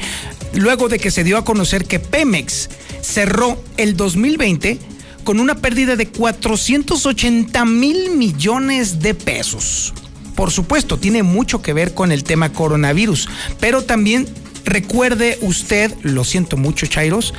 luego 0.54 0.88
de 0.88 0.98
que 0.98 1.12
se 1.12 1.26
dio 1.26 1.38
a 1.38 1.44
conocer 1.44 1.84
que 1.84 2.00
Pemex 2.00 2.70
cerró 3.02 3.62
el 3.76 3.98
2020 3.98 4.80
con 5.26 5.42
una 5.42 5.56
pérdida 5.56 5.98
de 5.98 6.08
480 6.08 7.66
mil 7.66 8.12
millones 8.12 9.02
de 9.02 9.16
pesos 9.16 9.94
por 10.36 10.52
supuesto, 10.52 10.98
tiene 10.98 11.24
mucho 11.24 11.62
que 11.62 11.74
ver 11.74 11.94
con 11.94 12.12
el 12.12 12.24
tema 12.24 12.54
coronavirus, 12.54 13.30
pero 13.60 13.84
también 13.84 14.28
recuerde 14.66 15.38
usted, 15.42 15.94
lo 16.02 16.24
siento 16.24 16.58
mucho, 16.58 16.88
Chairos, 16.88 17.34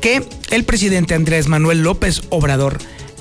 que 0.00 0.24
el 0.50 0.64
presidente 0.64 1.14
Andrés 1.14 1.48
Manuel 1.48 1.82
López 1.82 2.22
Obrador 2.30 2.78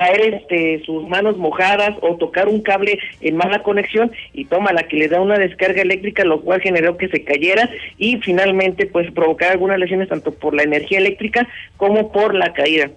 caer 0.01 0.35
este, 0.35 0.83
sus 0.87 1.07
manos 1.07 1.37
mojadas 1.37 1.95
o 2.01 2.17
tocar 2.17 2.49
un 2.49 2.63
cable 2.63 2.99
en 3.21 3.37
mala 3.37 3.63
conexión 3.63 4.11
y 4.33 4.47
toma 4.47 4.73
la 4.73 4.85
que 4.85 4.97
le 4.97 5.09
da 5.09 5.21
una 5.21 5.39
descarga 5.39 5.83
eléctrica, 5.83 6.25
lo 6.25 6.41
cual 6.41 6.63
generó 6.63 6.97
que 6.97 7.09
se 7.09 7.23
cayera 7.23 7.69
y 7.99 8.17
finalmente 8.17 8.87
pues 8.87 9.13
provocar 9.13 9.53
algunas 9.53 9.79
lesiones 9.79 10.09
tanto 10.09 10.33
por 10.33 10.55
la 10.55 10.63
energía 10.63 10.99
eléctrica 11.01 11.47
como 11.77 12.11
por 12.13 12.35
la 12.35 12.55
caída. 12.55 12.91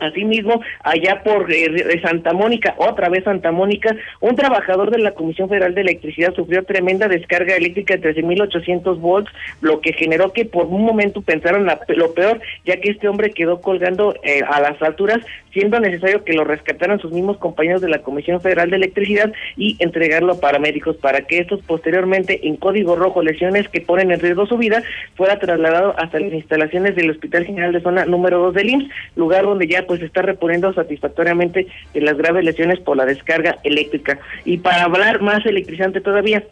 Asimismo, 0.00 0.60
allá 0.82 1.22
por 1.22 1.50
eh, 1.50 2.00
Santa 2.02 2.32
Mónica, 2.32 2.74
otra 2.78 3.08
vez 3.08 3.24
Santa 3.24 3.50
Mónica, 3.50 3.96
un 4.20 4.36
trabajador 4.36 4.90
de 4.90 4.98
la 4.98 5.12
Comisión 5.12 5.48
Federal 5.48 5.74
de 5.74 5.80
Electricidad 5.82 6.34
sufrió 6.34 6.64
tremenda 6.64 7.08
descarga 7.08 7.56
eléctrica 7.56 7.96
de 7.96 8.14
13.800 8.14 8.98
volts, 9.00 9.30
lo 9.60 9.80
que 9.80 9.92
generó 9.92 10.32
que 10.32 10.44
por 10.44 10.66
un 10.66 10.84
momento 10.84 11.22
pensaron 11.22 11.66
lo 11.66 12.14
peor, 12.14 12.40
ya 12.64 12.78
que 12.78 12.90
este 12.90 13.08
hombre 13.08 13.30
quedó 13.30 13.60
colgando 13.60 14.14
eh, 14.22 14.42
a 14.46 14.60
las 14.60 14.80
alturas, 14.82 15.20
siendo 15.56 15.80
necesario 15.80 16.22
que 16.22 16.34
lo 16.34 16.44
rescataran 16.44 17.00
sus 17.00 17.12
mismos 17.12 17.38
compañeros 17.38 17.80
de 17.80 17.88
la 17.88 18.02
Comisión 18.02 18.42
Federal 18.42 18.68
de 18.68 18.76
Electricidad 18.76 19.32
y 19.56 19.74
entregarlo 19.78 20.34
a 20.34 20.38
paramédicos 20.38 20.96
para 20.96 21.22
que 21.22 21.38
estos 21.38 21.62
posteriormente, 21.62 22.46
en 22.46 22.56
código 22.56 22.94
rojo, 22.94 23.22
lesiones 23.22 23.66
que 23.70 23.80
ponen 23.80 24.10
en 24.10 24.20
riesgo 24.20 24.44
su 24.44 24.58
vida, 24.58 24.82
fuera 25.14 25.38
trasladado 25.38 25.94
hasta 25.98 26.20
las 26.20 26.34
instalaciones 26.34 26.94
del 26.94 27.08
Hospital 27.08 27.46
General 27.46 27.72
de 27.72 27.80
Zona 27.80 28.04
número 28.04 28.38
2 28.38 28.54
del 28.54 28.68
IMSS, 28.68 28.90
lugar 29.16 29.44
donde 29.44 29.66
ya 29.66 29.86
pues 29.86 30.02
está 30.02 30.20
reponiendo 30.20 30.74
satisfactoriamente 30.74 31.66
de 31.94 32.00
las 32.02 32.18
graves 32.18 32.44
lesiones 32.44 32.78
por 32.80 32.98
la 32.98 33.06
descarga 33.06 33.56
eléctrica. 33.64 34.18
Y 34.44 34.58
para 34.58 34.84
hablar 34.84 35.22
más 35.22 35.46
electrizante 35.46 36.02
todavía, 36.02 36.44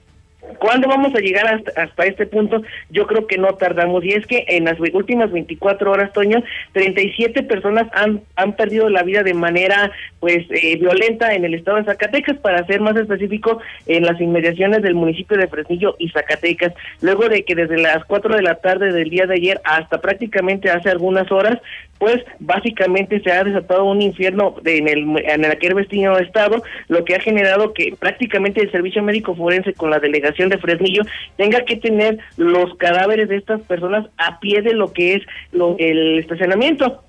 ¿Cuándo 0.59 0.89
vamos 0.89 1.15
a 1.15 1.21
llegar 1.21 1.47
hasta, 1.47 1.83
hasta, 1.83 2.05
este 2.05 2.27
punto? 2.27 2.63
Yo 2.91 3.07
creo 3.07 3.27
que 3.27 3.39
no 3.39 3.55
tardamos. 3.55 4.05
Y 4.05 4.11
es 4.11 4.27
que 4.27 4.45
en 4.49 4.65
las 4.65 4.79
últimas 4.81 5.31
24 5.33 5.91
horas, 5.91 6.13
Toño, 6.13 6.43
37 6.73 7.43
personas 7.45 7.89
han, 7.93 8.23
han 8.37 8.55
perdido 8.55 8.89
la 8.89 9.03
vida 9.03 9.23
de 9.23 9.35
manera 9.35 9.91
pues 10.21 10.47
eh, 10.51 10.77
violenta 10.77 11.35
en 11.35 11.45
el 11.45 11.55
estado 11.55 11.79
de 11.79 11.85
Zacatecas, 11.85 12.39
para 12.39 12.65
ser 12.67 12.81
más 12.81 12.97
específico, 12.97 13.61
en 13.87 14.05
las 14.05 14.21
inmediaciones 14.21 14.83
del 14.83 14.95
municipio 14.95 15.37
de 15.37 15.49
Fresnillo 15.49 15.97
y 15.99 16.09
Zacatecas. 16.11 16.73
Luego 17.01 17.29
de 17.29 17.45
que 17.45 17.55
desde 17.55 17.79
las 17.79 18.05
4 18.05 18.37
de 18.37 18.43
la 18.43 18.57
tarde 18.57 18.93
del 18.93 19.11
día 19.11 19.27
de 19.27 19.35
ayer 19.35 19.61
hasta 19.65 20.01
prácticamente 20.01 20.71
hace 20.71 20.91
algunas 20.91 21.31
horas, 21.31 21.59
pues 21.99 22.23
básicamente 22.41 23.21
se 23.21 23.31
ha 23.31 23.45
desatado 23.45 23.85
un 23.85 24.03
infierno 24.03 24.57
en 24.65 24.89
el 24.89 25.05
en 25.25 25.45
aquel 25.45 25.75
vecino 25.75 26.19
estado, 26.19 26.63
lo 26.89 27.05
que 27.05 27.15
ha 27.15 27.21
generado 27.21 27.73
que 27.73 27.95
prácticamente 27.99 28.61
el 28.61 28.71
servicio 28.71 29.03
médico 29.03 29.35
forense 29.35 29.73
con 29.75 29.91
la 29.91 30.01
delegación 30.01 30.34
de 30.35 30.59
Fresnillo 30.59 31.03
tenga 31.37 31.65
que 31.65 31.77
tener 31.77 32.19
los 32.37 32.75
cadáveres 32.77 33.29
de 33.29 33.37
estas 33.37 33.61
personas 33.63 34.07
a 34.19 34.41
pie 34.41 34.63
de 34.63 34.75
lo 34.75 34.93
que 34.93 35.15
es 35.15 35.23
lo, 35.53 35.77
el 35.79 36.19
estacionamiento 36.19 37.01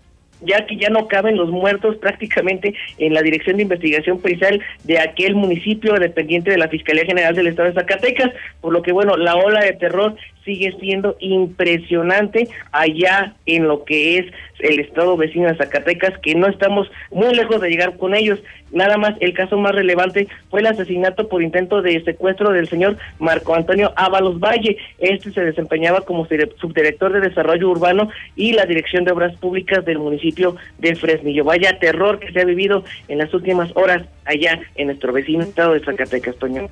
ya 0.41 0.65
que 0.65 0.77
ya 0.77 0.89
no 0.89 1.07
caben 1.07 1.37
los 1.37 1.49
muertos 1.49 1.95
prácticamente 1.97 2.73
en 2.97 3.13
la 3.13 3.21
Dirección 3.21 3.57
de 3.57 3.63
Investigación 3.63 4.19
Pericial 4.19 4.61
de 4.83 4.99
aquel 4.99 5.35
municipio 5.35 5.93
dependiente 5.93 6.51
de 6.51 6.57
la 6.57 6.67
Fiscalía 6.67 7.05
General 7.05 7.35
del 7.35 7.47
Estado 7.47 7.69
de 7.69 7.75
Zacatecas, 7.75 8.31
por 8.61 8.73
lo 8.73 8.81
que 8.81 8.91
bueno, 8.91 9.17
la 9.17 9.35
ola 9.35 9.61
de 9.61 9.73
terror 9.73 10.15
sigue 10.43 10.75
siendo 10.79 11.15
impresionante 11.19 12.47
allá 12.71 13.35
en 13.45 13.67
lo 13.67 13.83
que 13.83 14.19
es 14.19 14.25
el 14.59 14.79
estado 14.79 15.17
vecino 15.17 15.47
de 15.47 15.57
Zacatecas, 15.57 16.17
que 16.19 16.35
no 16.35 16.47
estamos 16.47 16.89
muy 17.11 17.33
lejos 17.33 17.61
de 17.61 17.69
llegar 17.69 17.97
con 17.97 18.15
ellos. 18.15 18.39
Nada 18.71 18.97
más, 18.97 19.15
el 19.19 19.33
caso 19.33 19.57
más 19.57 19.73
relevante 19.73 20.27
fue 20.49 20.61
el 20.61 20.67
asesinato 20.67 21.27
por 21.27 21.43
intento 21.43 21.81
de 21.81 22.03
secuestro 22.03 22.51
del 22.51 22.67
señor 22.67 22.97
Marco 23.19 23.55
Antonio 23.55 23.93
Ábalos 23.95 24.39
Valle. 24.39 24.77
Este 24.99 25.31
se 25.31 25.41
desempeñaba 25.41 26.01
como 26.01 26.25
subdirector 26.25 27.13
de 27.13 27.21
Desarrollo 27.21 27.69
Urbano 27.69 28.09
y 28.35 28.53
la 28.53 28.65
Dirección 28.65 29.05
de 29.05 29.11
Obras 29.11 29.35
Públicas 29.37 29.85
del 29.85 29.99
municipio 29.99 30.55
de 30.79 30.95
Fresnillo. 30.95 31.43
Vaya 31.43 31.79
terror 31.79 32.19
que 32.19 32.31
se 32.31 32.41
ha 32.41 32.45
vivido 32.45 32.83
en 33.07 33.19
las 33.19 33.33
últimas 33.33 33.71
horas 33.75 34.03
allá 34.25 34.59
en 34.75 34.87
nuestro 34.87 35.13
vecino 35.13 35.43
estado 35.43 35.73
de 35.73 35.81
Zacatecas, 35.81 36.35
Toño. 36.37 36.67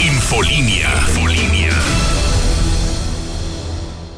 Infolinia. 0.00 0.88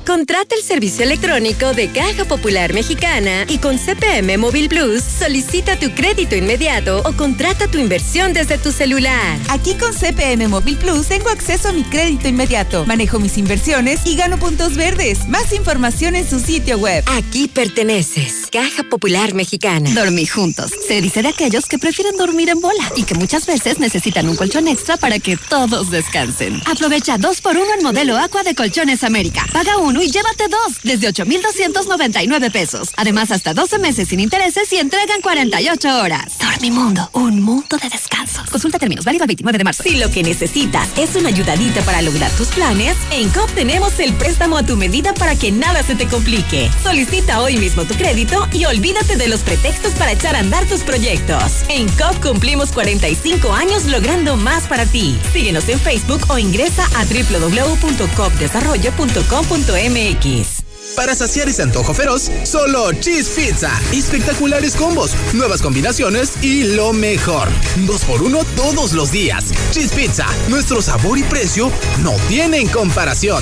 Contrata 0.07 0.57
el 0.57 0.63
servicio 0.63 1.05
electrónico 1.05 1.75
de 1.75 1.89
Caja 1.93 2.25
Popular 2.25 2.75
Mexicana 2.75 3.47
y 3.49 3.59
con 3.59 3.79
CPM 3.79 4.37
Móvil 4.37 4.69
Plus 4.69 5.01
solicita 5.01 5.79
tu 5.79 5.91
crédito 5.93 6.35
inmediato 6.35 7.03
o 7.05 7.13
contrata 7.13 7.69
tu 7.69 7.79
inversión 7.79 8.33
desde 8.33 8.59
tu 8.59 8.73
celular. 8.73 9.39
Aquí 9.49 9.75
con 9.75 9.95
CPM 9.95 10.49
Móvil 10.49 10.77
Plus 10.77 11.07
tengo 11.07 11.29
acceso 11.29 11.69
a 11.69 11.73
mi 11.73 11.85
crédito 11.85 12.27
inmediato, 12.27 12.85
manejo 12.85 13.21
mis 13.21 13.39
inversiones 13.39 14.01
y 14.05 14.17
gano 14.17 14.39
puntos 14.39 14.75
verdes. 14.75 15.29
Más 15.29 15.53
información 15.53 16.17
en 16.17 16.29
su 16.29 16.41
sitio 16.41 16.79
web. 16.79 17.05
Aquí 17.07 17.47
perteneces. 17.47 18.49
Caja 18.51 18.83
Popular 18.83 19.35
Mexicana. 19.35 19.89
Dormir 19.95 20.29
juntos. 20.29 20.73
Se 20.87 21.01
dice 21.01 21.23
de 21.23 21.29
aquellos 21.29 21.67
que 21.67 21.79
prefieren 21.79 22.17
dormir 22.17 22.49
en 22.49 22.61
bola 22.61 22.91
y 22.97 23.05
que 23.05 23.15
muchas 23.15 23.47
veces 23.47 23.79
necesitan 23.79 24.29
un 24.29 24.35
colchón 24.35 24.67
extra 24.67 24.97
para 24.97 25.21
que 25.21 25.37
todos 25.37 25.91
descansen. 25.91 26.61
Aprovecha 26.67 27.19
dos 27.19 27.41
por 27.41 27.57
uno 27.57 27.73
en 27.79 27.85
modelo 27.85 28.19
Aqua 28.19 28.43
de 28.43 28.57
Colchones 28.57 29.05
América. 29.05 29.47
Paga 29.53 29.79
uno 29.79 29.92
y 30.01 30.11
llévate 30.11 30.49
dos 30.49 30.81
desde 30.85 31.09
8,299 31.09 32.51
pesos. 32.51 32.91
Además, 32.97 33.31
hasta 33.33 33.53
12 33.53 33.79
meses 33.79 34.09
sin 34.09 34.21
intereses 34.21 34.73
y 34.73 34.79
entregan 34.79 35.21
48 35.21 36.01
horas. 36.01 36.33
Dormimundo, 36.63 37.11
un 37.15 37.43
mundo 37.43 37.77
de 37.77 37.89
descanso. 37.89 38.41
Consulta 38.49 38.79
términos, 38.79 39.05
válido 39.05 39.25
el 39.25 39.27
29 39.27 39.59
de 39.59 39.65
marzo. 39.65 39.83
Si 39.83 39.97
lo 39.97 40.09
que 40.13 40.23
necesitas 40.23 40.89
es 40.97 41.17
una 41.17 41.31
ayudadita 41.31 41.83
para 41.83 42.01
lograr 42.03 42.31
tus 42.33 42.51
planes, 42.51 42.97
en 43.11 43.31
COP 43.31 43.51
tenemos 43.51 43.99
el 43.99 44.15
préstamo 44.15 44.59
a 44.59 44.63
tu 44.63 44.77
medida 44.77 45.13
para 45.13 45.35
que 45.35 45.51
nada 45.51 45.83
se 45.83 45.97
te 45.97 46.07
complique. 46.07 46.71
Solicita 46.85 47.41
hoy 47.41 47.57
mismo 47.57 47.85
tu 47.85 47.95
crédito 47.95 48.47
y 48.53 48.67
olvídate 48.67 49.17
de 49.17 49.27
los 49.27 49.41
pretextos 49.41 49.95
para 49.95 50.13
echar 50.13 50.37
a 50.37 50.39
andar 50.39 50.65
tus 50.67 50.83
proyectos. 50.83 51.65
En 51.69 51.89
COP 51.89 52.23
cumplimos 52.23 52.71
45 52.71 53.53
años 53.53 53.87
logrando 53.87 54.37
más 54.37 54.69
para 54.69 54.87
ti. 54.87 55.19
Síguenos 55.33 55.69
en 55.69 55.81
Facebook 55.81 56.27
o 56.29 56.39
ingresa 56.39 56.85
a 56.95 57.05
www.copdesarrollo.com.mx 57.07 59.83
MX. 59.91 60.62
Para 60.97 61.15
saciar 61.15 61.49
ese 61.49 61.63
antojo 61.63 61.95
feroz, 61.95 62.31
solo 62.45 62.93
Cheese 62.93 63.31
Pizza. 63.31 63.71
Espectaculares 63.93 64.77
combos, 64.77 65.15
nuevas 65.33 65.63
combinaciones 65.63 66.43
y 66.43 66.65
lo 66.75 66.93
mejor. 66.93 67.49
Dos 67.87 68.05
por 68.05 68.23
uno 68.23 68.45
todos 68.57 68.93
los 68.93 69.11
días. 69.11 69.53
Cheese 69.73 69.93
Pizza, 69.93 70.27
nuestro 70.49 70.83
sabor 70.83 71.19
y 71.19 71.23
precio 71.23 71.71
no 72.03 72.13
tienen 72.29 72.69
comparación. 72.69 73.41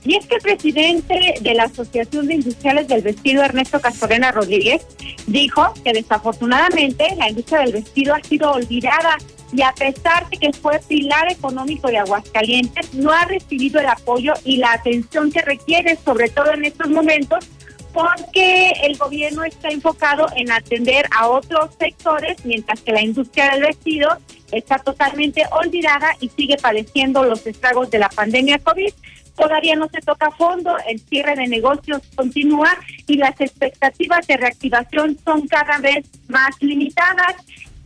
Y 0.04 0.16
es 0.16 0.26
que 0.26 0.36
el 0.36 0.42
presidente 0.42 1.36
de 1.40 1.54
la 1.54 1.64
Asociación 1.64 2.28
de 2.28 2.36
Industriales 2.36 2.88
del 2.88 3.04
Vestido, 3.04 3.44
Ernesto 3.44 3.80
Castorena 3.80 4.32
Rodríguez, 4.32 4.86
dijo 5.28 5.74
que 5.84 5.94
desafortunadamente 5.94 7.16
la 7.18 7.30
industria 7.30 7.60
del 7.62 7.74
vestido 7.74 8.16
ha 8.16 8.24
sido 8.24 8.52
olvidada 8.52 9.18
y 9.54 9.62
a 9.62 9.74
pesar 9.74 10.30
de 10.30 10.38
que 10.38 10.54
fue 10.54 10.80
pilar 10.88 11.32
económico 11.32 11.88
de 11.90 12.00
Aguascalientes, 12.00 12.94
no 12.94 13.12
ha 13.12 13.26
recibido 13.26 13.80
el 13.80 13.88
apoyo 13.88 14.34
y 14.46 14.58
la 14.58 14.74
atención 14.74 15.32
que 15.32 15.42
requiere, 15.42 15.98
sobre 16.04 16.30
todo 16.30 16.54
en 16.54 16.66
estos 16.66 16.90
momentos, 16.90 17.46
porque 17.94 18.72
el 18.84 18.98
gobierno 18.98 19.44
está 19.44 19.70
enfocado 19.70 20.28
en 20.36 20.52
atender 20.52 21.06
a 21.12 21.28
otros 21.28 21.72
sectores, 21.80 22.46
mientras 22.46 22.82
que 22.82 22.92
la 22.92 23.02
industria 23.02 23.52
del 23.52 23.64
vestido 23.64 24.10
está 24.52 24.80
totalmente 24.80 25.44
olvidada 25.52 26.16
y 26.20 26.30
sigue 26.30 26.58
padeciendo 26.58 27.24
los 27.24 27.46
estragos 27.46 27.90
de 27.92 28.00
la 28.00 28.10
pandemia 28.10 28.60
COVID. 28.60 28.94
todavía 29.36 29.76
no 29.76 29.88
se 29.88 30.02
toca 30.02 30.30
fondo, 30.32 30.76
el 30.88 31.00
cierre 31.00 31.36
de 31.36 31.48
negocios 31.48 32.02
continúa 32.16 32.78
y 33.08 33.16
las 33.16 33.40
expectativas 33.40 34.28
de 34.28 34.38
reactivación 34.38 35.18
son 35.24 35.48
cada 35.48 35.80
vez 35.80 36.06
más 36.28 36.50
limitadas. 36.60 37.36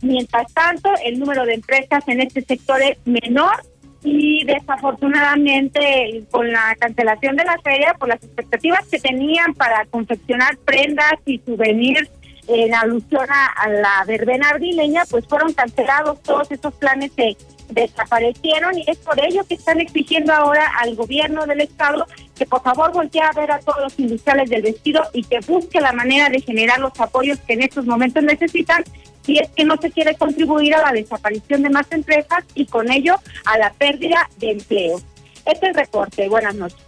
Mientras 0.02 0.52
tanto, 0.52 0.90
el 1.04 1.18
número 1.18 1.46
de 1.46 1.54
empresas 1.54 2.06
en 2.08 2.20
este 2.20 2.42
sector 2.42 2.82
es 2.82 2.98
menor 3.06 3.64
y 4.06 4.44
desafortunadamente 4.44 6.22
con 6.30 6.50
la 6.52 6.76
cancelación 6.78 7.34
de 7.34 7.44
la 7.44 7.58
feria, 7.58 7.92
por 7.94 8.08
las 8.08 8.22
expectativas 8.22 8.86
que 8.86 9.00
tenían 9.00 9.52
para 9.54 9.84
confeccionar 9.86 10.56
prendas 10.58 11.14
y 11.26 11.40
souvenirs 11.40 12.08
en 12.46 12.72
alusión 12.72 13.26
a, 13.28 13.68
la 13.68 14.04
verbena 14.06 14.50
ardileña, 14.50 15.02
pues 15.10 15.26
fueron 15.26 15.52
cancelados. 15.52 16.22
Todos 16.22 16.48
esos 16.52 16.72
planes 16.74 17.10
se 17.16 17.36
desaparecieron 17.68 18.78
y 18.78 18.84
es 18.86 18.98
por 18.98 19.18
ello 19.18 19.42
que 19.44 19.54
están 19.54 19.80
exigiendo 19.80 20.32
ahora 20.32 20.70
al 20.78 20.94
gobierno 20.94 21.44
del 21.44 21.62
estado 21.62 22.06
que 22.36 22.46
por 22.46 22.62
favor 22.62 22.92
voltee 22.92 23.22
a 23.22 23.32
ver 23.32 23.50
a 23.50 23.58
todos 23.58 23.82
los 23.82 23.98
industriales 23.98 24.48
del 24.48 24.62
vestido 24.62 25.02
y 25.12 25.24
que 25.24 25.40
busque 25.40 25.80
la 25.80 25.92
manera 25.92 26.28
de 26.28 26.40
generar 26.40 26.78
los 26.78 26.92
apoyos 27.00 27.40
que 27.40 27.54
en 27.54 27.62
estos 27.62 27.86
momentos 27.86 28.22
necesitan 28.22 28.84
si 29.26 29.38
es 29.38 29.50
que 29.50 29.64
no 29.64 29.76
se 29.76 29.90
quiere 29.90 30.14
contribuir 30.14 30.74
a 30.74 30.82
la 30.82 30.92
desaparición 30.92 31.62
de 31.62 31.70
más 31.70 31.86
empresas 31.90 32.44
y 32.54 32.64
con 32.66 32.90
ello 32.90 33.16
a 33.44 33.58
la 33.58 33.72
pérdida 33.72 34.28
de 34.38 34.52
empleo. 34.52 35.00
Este 35.44 35.66
es 35.66 35.70
el 35.70 35.74
reporte. 35.74 36.28
Buenas 36.28 36.54
noches. 36.54 36.78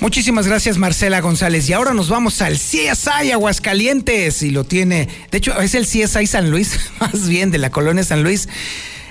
Muchísimas 0.00 0.46
gracias 0.46 0.78
Marcela 0.78 1.20
González. 1.20 1.68
Y 1.68 1.72
ahora 1.72 1.92
nos 1.92 2.08
vamos 2.08 2.40
al 2.40 2.54
CSI 2.54 3.32
Aguascalientes 3.32 4.42
y 4.42 4.50
lo 4.50 4.62
tiene, 4.62 5.08
de 5.32 5.38
hecho 5.38 5.60
es 5.60 5.74
el 5.74 5.86
CSI 5.86 6.26
San 6.26 6.50
Luis, 6.50 6.78
más 7.00 7.28
bien 7.28 7.50
de 7.50 7.58
la 7.58 7.70
colonia 7.70 8.04
San 8.04 8.22
Luis. 8.22 8.48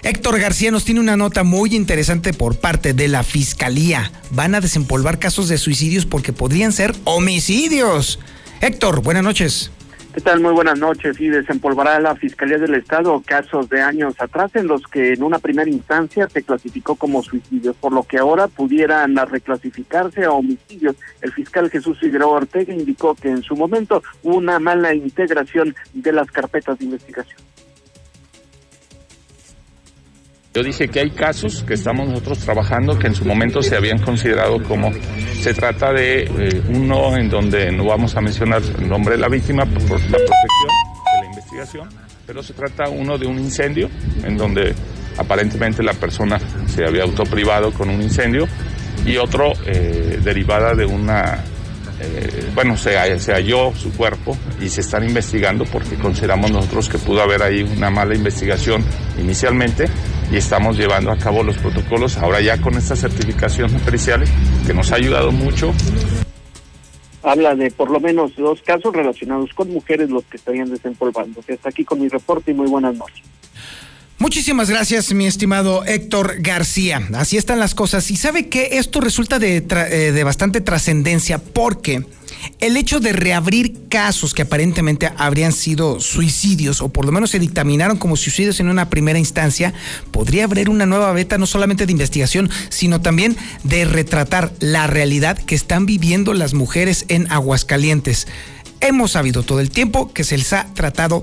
Héctor 0.04 0.40
García 0.40 0.72
nos 0.72 0.86
tiene 0.86 1.02
una 1.02 1.18
nota 1.18 1.44
muy 1.44 1.76
interesante 1.76 2.32
por 2.32 2.58
parte 2.58 2.94
de 2.94 3.10
la 3.10 3.24
Fiscalía. 3.24 4.12
Van 4.30 4.56
a 4.56 4.62
desempolvar 4.62 5.20
casos 5.20 5.50
de 5.50 5.58
suicidios 5.58 6.06
porque 6.06 6.32
podrían 6.32 6.72
ser 6.72 6.96
homicidios. 7.04 8.20
Héctor, 8.62 9.02
buenas 9.02 9.24
noches. 9.24 9.72
¿Qué 10.18 10.22
tal? 10.22 10.40
Muy 10.40 10.52
buenas 10.52 10.80
noches. 10.80 11.22
Y 11.22 11.28
desempolvará 11.28 12.00
la 12.00 12.16
Fiscalía 12.16 12.58
del 12.58 12.74
Estado 12.74 13.22
casos 13.24 13.70
de 13.70 13.84
años 13.84 14.16
atrás 14.18 14.50
en 14.56 14.66
los 14.66 14.82
que 14.88 15.14
en 15.14 15.22
una 15.22 15.38
primera 15.38 15.70
instancia 15.70 16.28
se 16.28 16.42
clasificó 16.42 16.96
como 16.96 17.22
suicidios, 17.22 17.76
por 17.76 17.94
lo 17.94 18.02
que 18.02 18.18
ahora 18.18 18.48
pudieran 18.48 19.16
reclasificarse 19.16 20.26
a 20.26 20.32
homicidios. 20.32 20.96
El 21.22 21.34
fiscal 21.34 21.70
Jesús 21.70 22.00
Figueroa 22.00 22.38
Ortega 22.38 22.74
indicó 22.74 23.14
que 23.14 23.30
en 23.30 23.44
su 23.44 23.56
momento 23.56 24.02
hubo 24.24 24.38
una 24.38 24.58
mala 24.58 24.92
integración 24.96 25.76
de 25.94 26.12
las 26.12 26.32
carpetas 26.32 26.80
de 26.80 26.86
investigación. 26.86 27.38
Yo 30.58 30.64
dije 30.64 30.88
que 30.88 31.02
hay 31.02 31.12
casos 31.12 31.64
que 31.68 31.76
estamos 31.76 32.10
nosotros 32.10 32.40
trabajando 32.40 32.98
que 32.98 33.06
en 33.06 33.14
su 33.14 33.24
momento 33.26 33.62
se 33.62 33.76
habían 33.76 34.00
considerado 34.00 34.58
como 34.64 34.92
se 35.40 35.54
trata 35.54 35.94
de 35.94 36.24
eh, 36.24 36.62
uno 36.70 37.16
en 37.16 37.30
donde 37.30 37.72
no 37.72 37.86
vamos 37.86 38.16
a 38.16 38.22
mencionar 38.22 38.64
el 38.80 38.90
nombre 38.90 39.18
de 39.18 39.22
la 39.22 39.30
víctima 39.30 39.66
por 39.66 39.76
la 39.76 40.18
protección 40.18 40.70
de 41.14 41.22
la 41.22 41.26
investigación, 41.28 41.90
pero 42.26 42.42
se 42.42 42.54
trata 42.54 42.90
uno 42.90 43.20
de 43.20 43.28
un 43.28 43.38
incendio 43.38 43.88
en 44.24 44.36
donde 44.36 44.74
aparentemente 45.20 45.84
la 45.84 45.94
persona 45.94 46.40
se 46.66 46.84
había 46.84 47.04
autoprivado 47.04 47.72
con 47.72 47.92
un 47.92 48.02
incendio 48.02 48.48
y 49.06 49.16
otro 49.18 49.54
eh, 49.68 50.20
derivada 50.24 50.74
de 50.74 50.88
una 50.88 51.44
eh, 52.00 52.52
bueno, 52.54 52.78
se, 52.78 53.20
se, 53.20 53.34
halló 53.34 53.74
su 53.76 53.92
cuerpo 53.92 54.38
y 54.62 54.70
se 54.70 54.82
están 54.82 55.04
investigando 55.04 55.66
porque 55.66 55.96
consideramos 55.96 56.52
nosotros 56.52 56.90
que 56.90 56.98
pudo 56.98 57.22
haber 57.22 57.42
ahí 57.42 57.64
una 57.64 57.90
mala 57.90 58.14
investigación 58.14 58.84
inicialmente 59.20 59.86
y 60.32 60.38
estamos 60.38 60.78
llevando 60.78 61.12
a 61.12 61.18
cabo 61.18 61.44
los 61.44 61.58
protocolos 61.58 62.18
ahora 62.18 62.42
ya 62.42 62.62
con 62.62 62.76
esta 62.76 62.96
certificación 62.96 63.72
periciales 63.80 64.30
que 64.66 64.74
nos 64.74 64.92
ha 64.92 64.96
ayudado 64.96 65.32
mucho. 65.32 65.74
Habla 67.24 67.56
de 67.56 67.72
por 67.72 67.90
lo 67.90 68.00
menos 68.00 68.36
dos 68.36 68.62
casos 68.62 68.94
relacionados 68.94 69.54
con 69.54 69.72
mujeres 69.72 70.10
los 70.10 70.24
que 70.26 70.38
estarían 70.38 70.70
desempolvando. 70.70 71.40
Hasta 71.40 71.70
aquí 71.70 71.84
con 71.84 72.00
mi 72.00 72.08
reporte 72.08 72.52
y 72.52 72.54
muy 72.54 72.68
buenas 72.68 72.96
noches. 72.96 73.24
Muchísimas 74.20 74.68
gracias, 74.68 75.14
mi 75.14 75.28
estimado 75.28 75.86
Héctor 75.86 76.38
García. 76.40 77.08
Así 77.14 77.38
están 77.38 77.60
las 77.60 77.76
cosas. 77.76 78.10
Y 78.10 78.18
sabe 78.18 78.50
que 78.50 78.80
esto 78.80 79.00
resulta 79.00 79.38
de, 79.38 79.58
eh, 79.58 80.12
de 80.12 80.24
bastante 80.24 80.60
trascendencia 80.60 81.38
porque 81.38 82.04
el 82.60 82.78
hecho 82.78 83.00
de 83.00 83.14
reabrir 83.14 83.88
casos 83.90 84.34
que 84.34 84.42
aparentemente 84.42 85.12
habrían 85.18 85.52
sido 85.52 86.00
suicidios 86.00 86.82
o 86.82 86.90
por 86.90 87.06
lo 87.06 87.12
menos 87.12 87.30
se 87.30 87.38
dictaminaron 87.38 87.98
como 87.98 88.16
suicidios 88.16 88.60
en 88.60 88.70
una 88.70 88.90
primera 88.90 89.20
instancia, 89.20 89.76
podría 90.10 90.46
abrir 90.46 90.72
una 90.72 90.88
nueva 90.88 91.12
beta 91.14 91.38
no 91.38 91.46
solamente 91.46 91.86
de 91.86 91.92
investigación, 91.92 92.50
sino 92.70 93.02
también 93.02 93.38
de 93.64 93.86
retratar 93.86 94.52
la 94.60 94.88
realidad 94.88 95.38
que 95.38 95.54
están 95.54 95.86
viviendo 95.86 96.34
las 96.34 96.56
mujeres 96.56 97.06
en 97.08 97.32
Aguascalientes. 97.32 98.28
Hemos 98.80 99.12
sabido 99.12 99.44
todo 99.44 99.60
el 99.60 99.70
tiempo 99.70 100.12
que 100.12 100.24
se 100.24 100.38
les 100.40 100.54
ha 100.54 100.74
tratado 100.74 101.22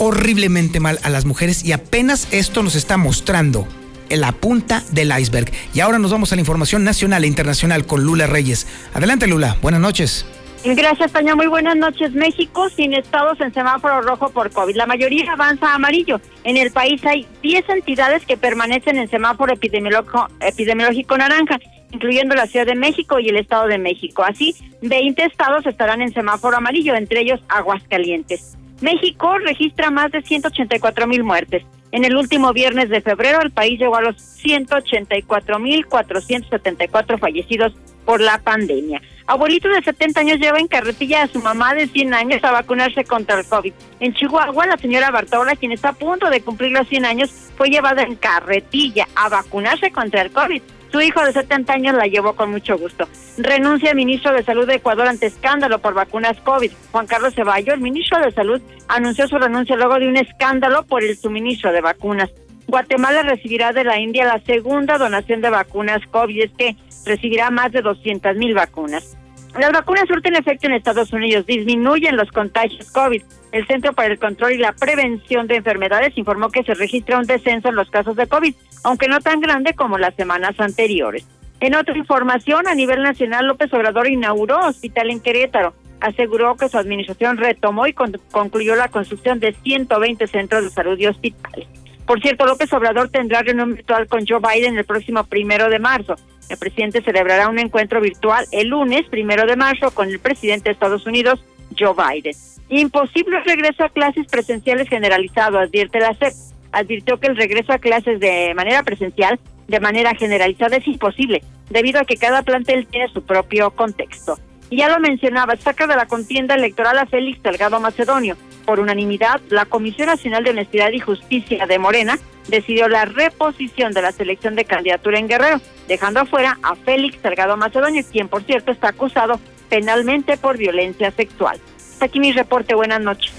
horriblemente 0.00 0.80
mal 0.80 0.98
a 1.02 1.10
las 1.10 1.26
mujeres 1.26 1.62
y 1.64 1.72
apenas 1.72 2.26
esto 2.32 2.62
nos 2.62 2.74
está 2.74 2.96
mostrando 2.96 3.68
la 4.08 4.32
punta 4.32 4.82
del 4.90 5.12
iceberg. 5.16 5.52
Y 5.74 5.80
ahora 5.80 5.98
nos 5.98 6.10
vamos 6.10 6.32
a 6.32 6.36
la 6.36 6.40
información 6.40 6.82
nacional 6.82 7.22
e 7.22 7.26
internacional 7.28 7.86
con 7.86 8.02
Lula 8.02 8.26
Reyes. 8.26 8.66
Adelante 8.94 9.26
Lula, 9.26 9.56
buenas 9.62 9.80
noches. 9.80 10.26
Gracias, 10.64 11.12
Tania. 11.12 11.34
Muy 11.34 11.46
buenas 11.46 11.76
noches. 11.76 12.12
México 12.12 12.68
sin 12.68 12.92
estados 12.92 13.40
en 13.40 13.52
semáforo 13.54 14.02
rojo 14.02 14.30
por 14.30 14.50
COVID. 14.50 14.76
La 14.76 14.86
mayoría 14.86 15.32
avanza 15.32 15.68
a 15.68 15.74
amarillo. 15.76 16.20
En 16.44 16.56
el 16.56 16.70
país 16.70 17.04
hay 17.06 17.26
10 17.42 17.68
entidades 17.68 18.26
que 18.26 18.36
permanecen 18.36 18.98
en 18.98 19.08
semáforo 19.08 19.54
epidemiológico, 19.54 20.28
epidemiológico 20.40 21.16
naranja, 21.16 21.58
incluyendo 21.92 22.34
la 22.34 22.46
Ciudad 22.46 22.66
de 22.66 22.74
México 22.74 23.18
y 23.18 23.28
el 23.30 23.36
Estado 23.36 23.68
de 23.68 23.78
México. 23.78 24.22
Así, 24.22 24.54
20 24.82 25.24
estados 25.24 25.64
estarán 25.66 26.02
en 26.02 26.12
semáforo 26.12 26.58
amarillo, 26.58 26.94
entre 26.94 27.22
ellos 27.22 27.40
Aguascalientes. 27.48 28.58
México 28.80 29.38
registra 29.38 29.90
más 29.90 30.10
de 30.12 30.22
184 30.22 31.06
mil 31.06 31.22
muertes. 31.24 31.64
En 31.92 32.04
el 32.04 32.16
último 32.16 32.52
viernes 32.52 32.88
de 32.88 33.00
febrero, 33.00 33.40
el 33.42 33.50
país 33.50 33.78
llegó 33.78 33.96
a 33.96 34.02
los 34.02 34.16
184 34.20 35.58
mil 35.58 35.86
474 35.86 37.18
fallecidos 37.18 37.72
por 38.04 38.20
la 38.20 38.38
pandemia. 38.38 39.02
Abuelito 39.26 39.68
de 39.68 39.82
70 39.82 40.20
años 40.20 40.38
lleva 40.38 40.58
en 40.58 40.66
carretilla 40.66 41.22
a 41.22 41.28
su 41.28 41.40
mamá 41.40 41.74
de 41.74 41.86
100 41.86 42.14
años 42.14 42.42
a 42.42 42.50
vacunarse 42.50 43.04
contra 43.04 43.38
el 43.38 43.46
COVID. 43.46 43.72
En 44.00 44.14
Chihuahua, 44.14 44.66
la 44.66 44.76
señora 44.76 45.10
Bartola, 45.10 45.56
quien 45.56 45.72
está 45.72 45.90
a 45.90 45.92
punto 45.92 46.30
de 46.30 46.40
cumplir 46.40 46.72
los 46.72 46.88
100 46.88 47.04
años, 47.04 47.30
fue 47.56 47.68
llevada 47.68 48.02
en 48.02 48.16
carretilla 48.16 49.06
a 49.14 49.28
vacunarse 49.28 49.92
contra 49.92 50.22
el 50.22 50.32
COVID. 50.32 50.62
Su 50.90 51.00
hijo 51.00 51.24
de 51.24 51.32
70 51.32 51.72
años 51.72 51.94
la 51.94 52.06
llevó 52.06 52.34
con 52.34 52.50
mucho 52.50 52.76
gusto. 52.76 53.08
Renuncia 53.38 53.90
el 53.90 53.96
ministro 53.96 54.32
de 54.32 54.42
Salud 54.42 54.66
de 54.66 54.76
Ecuador 54.76 55.06
ante 55.06 55.26
escándalo 55.26 55.78
por 55.78 55.94
vacunas 55.94 56.36
COVID. 56.40 56.72
Juan 56.90 57.06
Carlos 57.06 57.34
Ceballos, 57.34 57.74
el 57.74 57.80
ministro 57.80 58.18
de 58.20 58.32
Salud, 58.32 58.60
anunció 58.88 59.28
su 59.28 59.38
renuncia 59.38 59.76
luego 59.76 59.98
de 59.98 60.08
un 60.08 60.16
escándalo 60.16 60.84
por 60.84 61.04
el 61.04 61.16
suministro 61.16 61.72
de 61.72 61.80
vacunas. 61.80 62.30
Guatemala 62.66 63.22
recibirá 63.22 63.72
de 63.72 63.84
la 63.84 63.98
India 64.00 64.24
la 64.24 64.40
segunda 64.40 64.98
donación 64.98 65.40
de 65.40 65.50
vacunas 65.50 66.00
COVID, 66.10 66.42
es 66.42 66.52
que 66.52 66.76
recibirá 67.04 67.50
más 67.50 67.72
de 67.72 67.82
200 67.82 68.36
mil 68.36 68.54
vacunas. 68.54 69.16
Las 69.58 69.72
vacunas 69.72 70.04
surten 70.06 70.36
efecto 70.36 70.66
en 70.66 70.74
Estados 70.74 71.12
Unidos, 71.12 71.44
disminuyen 71.44 72.16
los 72.16 72.30
contagios 72.30 72.90
COVID. 72.92 73.22
El 73.52 73.66
Centro 73.66 73.92
para 73.92 74.12
el 74.12 74.18
Control 74.18 74.52
y 74.52 74.58
la 74.58 74.72
Prevención 74.72 75.48
de 75.48 75.56
Enfermedades 75.56 76.16
informó 76.16 76.50
que 76.50 76.62
se 76.62 76.74
registra 76.74 77.18
un 77.18 77.26
descenso 77.26 77.68
en 77.68 77.74
los 77.74 77.90
casos 77.90 78.14
de 78.14 78.28
COVID, 78.28 78.54
aunque 78.84 79.08
no 79.08 79.20
tan 79.20 79.40
grande 79.40 79.74
como 79.74 79.98
las 79.98 80.14
semanas 80.14 80.54
anteriores. 80.58 81.26
En 81.58 81.74
otra 81.74 81.96
información, 81.98 82.68
a 82.68 82.74
nivel 82.74 83.02
nacional, 83.02 83.46
López 83.46 83.72
Obrador 83.74 84.08
inauguró 84.08 84.60
hospital 84.66 85.10
en 85.10 85.20
Querétaro. 85.20 85.74
Aseguró 86.00 86.56
que 86.56 86.68
su 86.68 86.78
administración 86.78 87.36
retomó 87.36 87.86
y 87.86 87.92
concluyó 87.92 88.76
la 88.76 88.88
construcción 88.88 89.40
de 89.40 89.52
120 89.52 90.26
centros 90.28 90.64
de 90.64 90.70
salud 90.70 90.98
y 90.98 91.06
hospitales. 91.06 91.66
Por 92.06 92.20
cierto, 92.22 92.46
López 92.46 92.72
Obrador 92.72 93.10
tendrá 93.10 93.42
reunión 93.42 93.74
virtual 93.74 94.06
con 94.06 94.26
Joe 94.26 94.40
Biden 94.40 94.78
el 94.78 94.84
próximo 94.84 95.24
primero 95.24 95.68
de 95.68 95.78
marzo. 95.78 96.14
El 96.50 96.58
presidente 96.58 97.00
celebrará 97.00 97.48
un 97.48 97.60
encuentro 97.60 98.00
virtual 98.00 98.44
el 98.50 98.68
lunes 98.68 99.06
primero 99.08 99.46
de 99.46 99.54
marzo 99.54 99.92
con 99.92 100.08
el 100.08 100.18
presidente 100.18 100.64
de 100.64 100.72
Estados 100.72 101.06
Unidos, 101.06 101.42
Joe 101.78 101.94
Biden. 101.94 102.34
Imposible 102.68 103.40
regreso 103.44 103.84
a 103.84 103.88
clases 103.88 104.26
presenciales 104.26 104.88
generalizado, 104.88 105.58
advierte 105.58 106.00
la 106.00 106.12
SEP. 106.14 106.34
Advirtió 106.72 107.20
que 107.20 107.28
el 107.28 107.36
regreso 107.36 107.72
a 107.72 107.78
clases 107.78 108.18
de 108.18 108.52
manera 108.54 108.82
presencial, 108.82 109.38
de 109.68 109.78
manera 109.78 110.12
generalizada, 110.16 110.76
es 110.76 110.86
imposible, 110.88 111.42
debido 111.70 112.00
a 112.00 112.04
que 112.04 112.16
cada 112.16 112.42
plantel 112.42 112.86
tiene 112.88 113.08
su 113.12 113.22
propio 113.22 113.70
contexto. 113.70 114.36
Y 114.70 114.78
ya 114.78 114.88
lo 114.88 114.98
mencionaba, 114.98 115.54
saca 115.56 115.86
de 115.86 115.96
la 115.96 116.06
contienda 116.06 116.56
electoral 116.56 116.98
a 116.98 117.06
Félix 117.06 117.42
Delgado 117.42 117.78
Macedonio 117.78 118.36
por 118.60 118.80
unanimidad, 118.80 119.40
la 119.48 119.64
Comisión 119.64 120.06
Nacional 120.06 120.44
de 120.44 120.50
Honestidad 120.50 120.90
y 120.92 121.00
Justicia 121.00 121.66
de 121.66 121.78
Morena 121.78 122.18
decidió 122.48 122.88
la 122.88 123.04
reposición 123.04 123.92
de 123.92 124.02
la 124.02 124.12
selección 124.12 124.56
de 124.56 124.64
candidatura 124.64 125.18
en 125.18 125.28
Guerrero, 125.28 125.60
dejando 125.88 126.20
afuera 126.20 126.58
a 126.62 126.74
Félix 126.74 127.18
Salgado 127.22 127.56
Macedonio, 127.56 128.02
quien 128.10 128.28
por 128.28 128.42
cierto 128.42 128.72
está 128.72 128.88
acusado 128.88 129.40
penalmente 129.68 130.36
por 130.36 130.58
violencia 130.58 131.10
sexual. 131.12 131.60
Hasta 131.76 132.06
aquí 132.06 132.20
mi 132.20 132.32
reporte, 132.32 132.74
buenas 132.74 133.00
noches. 133.00 133.32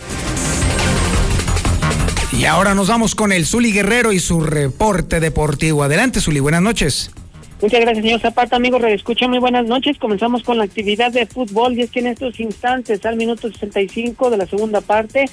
Y 2.32 2.46
ahora 2.46 2.74
nos 2.74 2.88
vamos 2.88 3.14
con 3.14 3.32
el 3.32 3.46
Zuli 3.46 3.74
Guerrero 3.74 4.14
y 4.14 4.20
su 4.20 4.42
reporte 4.42 5.20
deportivo. 5.20 5.84
Adelante, 5.84 6.22
Zuli, 6.22 6.40
buenas 6.40 6.62
noches. 6.62 7.12
Muchas 7.62 7.82
gracias, 7.82 8.04
señor 8.04 8.19
Zapata. 8.19 8.56
Amigos, 8.56 8.84
escucha 8.86 9.28
muy 9.28 9.38
buenas 9.38 9.67
noches. 9.67 10.00
Comenzamos 10.00 10.42
con 10.42 10.58
la 10.58 10.63
actividad 10.63 11.12
de 11.12 11.27
fútbol 11.27 11.77
y 11.77 11.81
es 11.81 11.92
que 11.92 12.00
en 12.00 12.08
estos 12.08 12.40
instantes, 12.40 13.06
al 13.06 13.17
minuto 13.17 13.52
65 13.52 14.31
de 14.31 14.38
la 14.38 14.48
segunda 14.48 14.81
parte, 14.81 15.25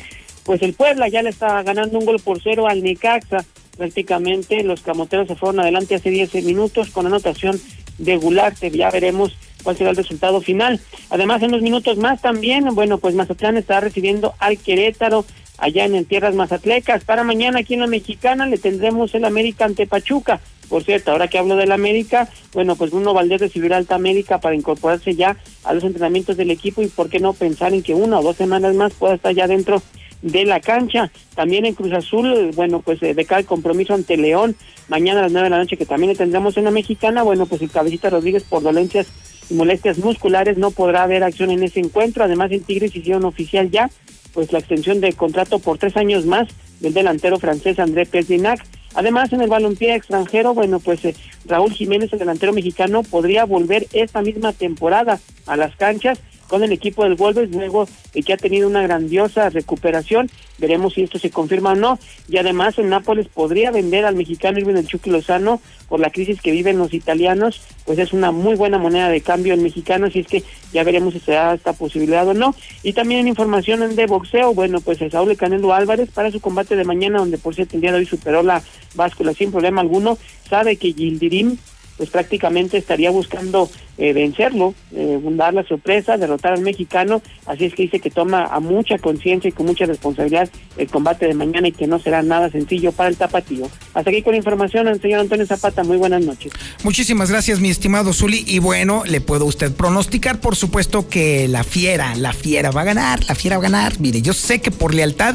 pues 0.44 0.60
el 0.60 0.74
Puebla 0.74 1.08
ya 1.08 1.22
le 1.22 1.30
está 1.30 1.62
ganando 1.62 1.98
un 1.98 2.04
gol 2.04 2.20
por 2.20 2.42
cero 2.42 2.68
al 2.68 2.82
Necaxa. 2.82 3.46
Prácticamente 3.78 4.62
los 4.62 4.82
camoteros 4.82 5.26
se 5.26 5.36
fueron 5.36 5.60
adelante 5.60 5.94
hace 5.94 6.10
10 6.10 6.44
minutos 6.44 6.90
con 6.90 7.06
anotación 7.06 7.58
de 7.96 8.18
Gularte. 8.18 8.70
Ya 8.72 8.90
veremos 8.90 9.34
cuál 9.62 9.78
será 9.78 9.88
el 9.88 9.96
resultado 9.96 10.42
final. 10.42 10.80
Además, 11.08 11.42
en 11.42 11.48
unos 11.48 11.62
minutos 11.62 11.96
más 11.96 12.20
también, 12.20 12.74
bueno, 12.74 12.98
pues 12.98 13.14
Mazatlán 13.14 13.56
está 13.56 13.80
recibiendo 13.80 14.34
al 14.38 14.58
Querétaro 14.58 15.24
allá 15.56 15.86
en, 15.86 16.04
Tierras 16.04 16.34
Mazatlecas. 16.34 17.04
Para 17.04 17.24
mañana 17.24 17.60
aquí 17.60 17.72
en 17.72 17.80
la 17.80 17.86
Mexicana 17.86 18.44
le 18.44 18.58
tendremos 18.58 19.14
el 19.14 19.24
América 19.24 19.64
ante 19.64 19.86
Pachuca. 19.86 20.40
Por 20.68 20.84
cierto, 20.84 21.12
ahora 21.12 21.28
que 21.28 21.38
hablo 21.38 21.56
del 21.56 21.72
América, 21.72 22.28
bueno, 22.52 22.76
pues 22.76 22.90
Bruno 22.90 23.14
Valdés 23.14 23.40
recibirá 23.40 23.76
Alta 23.76 23.94
América 23.94 24.38
para 24.38 24.54
incorporarse 24.54 25.14
ya 25.14 25.36
a 25.64 25.74
los 25.74 25.84
entrenamientos 25.84 26.36
del 26.36 26.50
equipo 26.50 26.82
y 26.82 26.88
por 26.88 27.08
qué 27.08 27.20
no 27.20 27.32
pensar 27.32 27.72
en 27.72 27.82
que 27.82 27.94
una 27.94 28.18
o 28.18 28.22
dos 28.22 28.36
semanas 28.36 28.74
más 28.74 28.92
pueda 28.94 29.14
estar 29.14 29.34
ya 29.34 29.46
dentro 29.46 29.82
de 30.22 30.44
la 30.44 30.60
cancha. 30.60 31.10
También 31.34 31.64
en 31.64 31.74
Cruz 31.74 31.92
Azul, 31.92 32.50
bueno, 32.54 32.80
pues 32.80 33.02
eh, 33.02 33.14
decae 33.14 33.40
el 33.40 33.46
compromiso 33.46 33.94
ante 33.94 34.16
León 34.16 34.56
mañana 34.88 35.20
a 35.20 35.22
las 35.24 35.32
nueve 35.32 35.46
de 35.46 35.50
la 35.50 35.58
noche 35.58 35.76
que 35.76 35.86
también 35.86 36.10
le 36.10 36.18
tendremos 36.18 36.56
en 36.56 36.64
la 36.64 36.70
mexicana. 36.70 37.22
Bueno, 37.22 37.46
pues 37.46 37.62
el 37.62 37.70
cabecita 37.70 38.10
Rodríguez 38.10 38.42
por 38.44 38.62
dolencias 38.62 39.06
y 39.48 39.54
molestias 39.54 39.98
musculares 39.98 40.58
no 40.58 40.70
podrá 40.70 41.04
haber 41.04 41.22
acción 41.22 41.50
en 41.50 41.62
ese 41.62 41.80
encuentro. 41.80 42.24
Además, 42.24 42.50
en 42.52 42.62
Tigres 42.62 42.94
hicieron 42.94 43.24
oficial 43.24 43.70
ya 43.70 43.90
pues 44.34 44.52
la 44.52 44.58
extensión 44.58 45.00
de 45.00 45.12
contrato 45.14 45.58
por 45.58 45.78
tres 45.78 45.96
años 45.96 46.26
más 46.26 46.48
del 46.80 46.94
delantero 46.94 47.38
francés 47.38 47.78
André 47.78 48.06
Perzinac. 48.06 48.64
Además, 48.98 49.32
en 49.32 49.40
el 49.40 49.48
balompié 49.48 49.94
extranjero, 49.94 50.54
bueno, 50.54 50.80
pues 50.80 51.04
eh, 51.04 51.14
Raúl 51.46 51.70
Jiménez, 51.70 52.12
el 52.12 52.18
delantero 52.18 52.52
mexicano, 52.52 53.04
podría 53.04 53.44
volver 53.44 53.86
esta 53.92 54.22
misma 54.22 54.52
temporada 54.52 55.20
a 55.46 55.56
las 55.56 55.76
canchas 55.76 56.18
con 56.48 56.64
el 56.64 56.72
equipo 56.72 57.04
del 57.04 57.14
Wolves 57.14 57.48
luego 57.52 57.88
de 58.12 58.24
que 58.24 58.32
ha 58.32 58.36
tenido 58.36 58.66
una 58.66 58.82
grandiosa 58.82 59.50
recuperación. 59.50 60.28
Veremos 60.58 60.94
si 60.94 61.02
esto 61.02 61.18
se 61.18 61.30
confirma 61.30 61.72
o 61.72 61.76
no. 61.76 61.98
Y 62.28 62.36
además 62.36 62.78
el 62.78 62.88
Nápoles 62.88 63.28
podría 63.28 63.70
vender 63.70 64.04
al 64.04 64.16
mexicano 64.16 64.58
Irving 64.58 64.76
el 64.76 64.86
Chucky 64.86 65.10
Lozano 65.10 65.60
por 65.88 66.00
la 66.00 66.10
crisis 66.10 66.40
que 66.40 66.50
viven 66.50 66.78
los 66.78 66.92
italianos, 66.92 67.62
pues 67.86 67.98
es 67.98 68.12
una 68.12 68.30
muy 68.30 68.56
buena 68.56 68.78
moneda 68.78 69.08
de 69.08 69.22
cambio 69.22 69.54
el 69.54 69.60
mexicano, 69.60 70.06
así 70.06 70.18
es 70.18 70.26
que 70.26 70.44
ya 70.72 70.84
veremos 70.84 71.14
si 71.14 71.20
se 71.20 71.32
da 71.32 71.54
esta 71.54 71.72
posibilidad 71.72 72.28
o 72.28 72.34
no. 72.34 72.54
Y 72.82 72.92
también 72.92 73.26
información 73.26 73.96
de 73.96 74.06
boxeo, 74.06 74.52
bueno, 74.52 74.80
pues 74.80 75.00
el 75.00 75.10
Saúl 75.10 75.36
Canelo 75.36 75.72
Álvarez 75.72 76.10
para 76.10 76.30
su 76.30 76.40
combate 76.40 76.76
de 76.76 76.84
mañana, 76.84 77.20
donde 77.20 77.38
por 77.38 77.54
cierto 77.54 77.76
el 77.76 77.80
día 77.80 77.92
de 77.92 77.98
hoy 77.98 78.06
superó 78.06 78.42
la 78.42 78.62
báscula 78.94 79.32
sin 79.32 79.50
problema 79.50 79.80
alguno, 79.80 80.18
sabe 80.48 80.76
que 80.76 80.92
Gildirim 80.92 81.56
pues 81.98 82.08
prácticamente 82.08 82.78
estaría 82.78 83.10
buscando 83.10 83.68
eh, 83.98 84.12
vencerlo, 84.12 84.74
eh, 84.94 85.18
dar 85.32 85.52
la 85.52 85.64
sorpresa, 85.64 86.16
derrotar 86.16 86.52
al 86.52 86.60
mexicano, 86.60 87.20
así 87.46 87.64
es 87.64 87.74
que 87.74 87.82
dice 87.82 87.98
que 87.98 88.10
toma 88.10 88.44
a 88.44 88.60
mucha 88.60 88.96
conciencia 88.98 89.48
y 89.48 89.52
con 89.52 89.66
mucha 89.66 89.84
responsabilidad 89.84 90.48
el 90.76 90.88
combate 90.88 91.26
de 91.26 91.34
mañana 91.34 91.68
y 91.68 91.72
que 91.72 91.88
no 91.88 91.98
será 91.98 92.22
nada 92.22 92.48
sencillo 92.50 92.92
para 92.92 93.10
el 93.10 93.16
tapatío. 93.16 93.68
Hasta 93.94 94.10
aquí 94.10 94.22
con 94.22 94.32
la 94.32 94.38
información, 94.38 95.00
señor 95.00 95.20
Antonio 95.20 95.44
Zapata, 95.44 95.82
muy 95.82 95.96
buenas 95.96 96.24
noches. 96.24 96.52
Muchísimas 96.84 97.30
gracias, 97.30 97.58
mi 97.58 97.70
estimado 97.70 98.12
Zuli, 98.12 98.44
y 98.46 98.60
bueno, 98.60 99.02
le 99.04 99.20
puedo 99.20 99.44
usted 99.44 99.72
pronosticar, 99.72 100.40
por 100.40 100.54
supuesto, 100.54 101.08
que 101.08 101.48
la 101.48 101.64
fiera, 101.64 102.14
la 102.14 102.32
fiera 102.32 102.70
va 102.70 102.82
a 102.82 102.84
ganar, 102.84 103.24
la 103.24 103.34
fiera 103.34 103.58
va 103.58 103.66
a 103.66 103.70
ganar. 103.70 103.98
Mire, 103.98 104.22
yo 104.22 104.32
sé 104.32 104.60
que 104.60 104.70
por 104.70 104.94
lealtad 104.94 105.34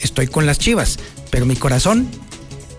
estoy 0.00 0.26
con 0.26 0.44
las 0.44 0.58
chivas, 0.58 0.98
pero 1.30 1.46
mi 1.46 1.56
corazón 1.56 2.06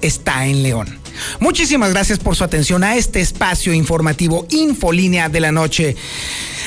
está 0.01 0.45
en 0.45 0.61
León. 0.61 1.04
Muchísimas 1.39 1.91
gracias 1.91 2.19
por 2.19 2.35
su 2.35 2.43
atención 2.43 2.83
a 2.83 2.95
este 2.95 3.21
espacio 3.21 3.73
informativo 3.73 4.45
Infolínea 4.49 5.29
de 5.29 5.39
la 5.39 5.51
Noche. 5.51 5.95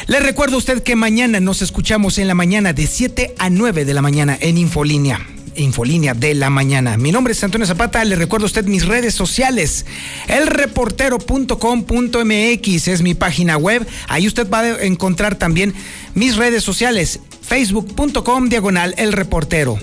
Le 0.07 0.21
recuerdo 0.21 0.57
a 0.57 0.59
usted 0.59 0.83
que 0.83 0.97
mañana 0.97 1.41
nos 1.41 1.63
escuchamos 1.63 2.19
en 2.19 2.29
la 2.29 2.35
mañana 2.35 2.73
de 2.73 2.87
7 2.87 3.35
a 3.39 3.51
9 3.51 3.85
de 3.85 3.95
la 3.95 4.03
mañana 4.03 4.39
en 4.41 4.59
Infolínea. 4.59 5.27
Infolínea 5.57 6.15
de 6.15 6.35
la 6.35 6.51
mañana. 6.51 6.97
Mi 6.97 7.11
nombre 7.11 7.33
es 7.33 7.43
Antonio 7.43 7.67
Zapata. 7.67 8.05
Le 8.05 8.17
recuerdo 8.17 8.45
a 8.45 8.47
usted 8.47 8.65
mis 8.67 8.87
redes 8.87 9.15
sociales. 9.15 9.87
Elreportero.com.mx 10.29 12.89
es 12.89 13.03
mi 13.03 13.15
página 13.15 13.57
web. 13.57 13.87
Ahí 14.09 14.27
usted 14.27 14.49
va 14.49 14.61
a 14.61 14.83
encontrar 14.83 15.35
también 15.35 15.75
mis 16.15 16.37
redes 16.37 16.63
sociales. 16.63 17.21
Facebook.com 17.43 18.49
diagonal 18.49 18.95
el 18.99 19.13
reportero. 19.13 19.79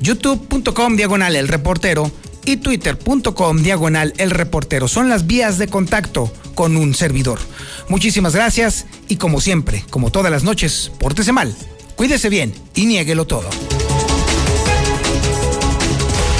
YouTube.com 0.00 0.96
diagonal 0.96 1.36
el 1.36 1.48
reportero 1.48 2.10
y 2.46 2.56
twitter.com 2.56 3.62
diagonal 3.62 4.14
el 4.16 4.30
reportero. 4.30 4.88
Son 4.88 5.08
las 5.08 5.26
vías 5.26 5.58
de 5.58 5.68
contacto 5.68 6.32
con 6.54 6.76
un 6.76 6.94
servidor. 6.94 7.38
Muchísimas 7.88 8.34
gracias 8.34 8.86
y 9.08 9.16
como 9.16 9.40
siempre, 9.40 9.84
como 9.90 10.10
todas 10.10 10.32
las 10.32 10.44
noches, 10.44 10.90
pórtese 10.98 11.32
mal, 11.32 11.54
cuídese 11.96 12.30
bien 12.30 12.54
y 12.74 12.86
niéguelo 12.86 13.26
todo. 13.26 13.48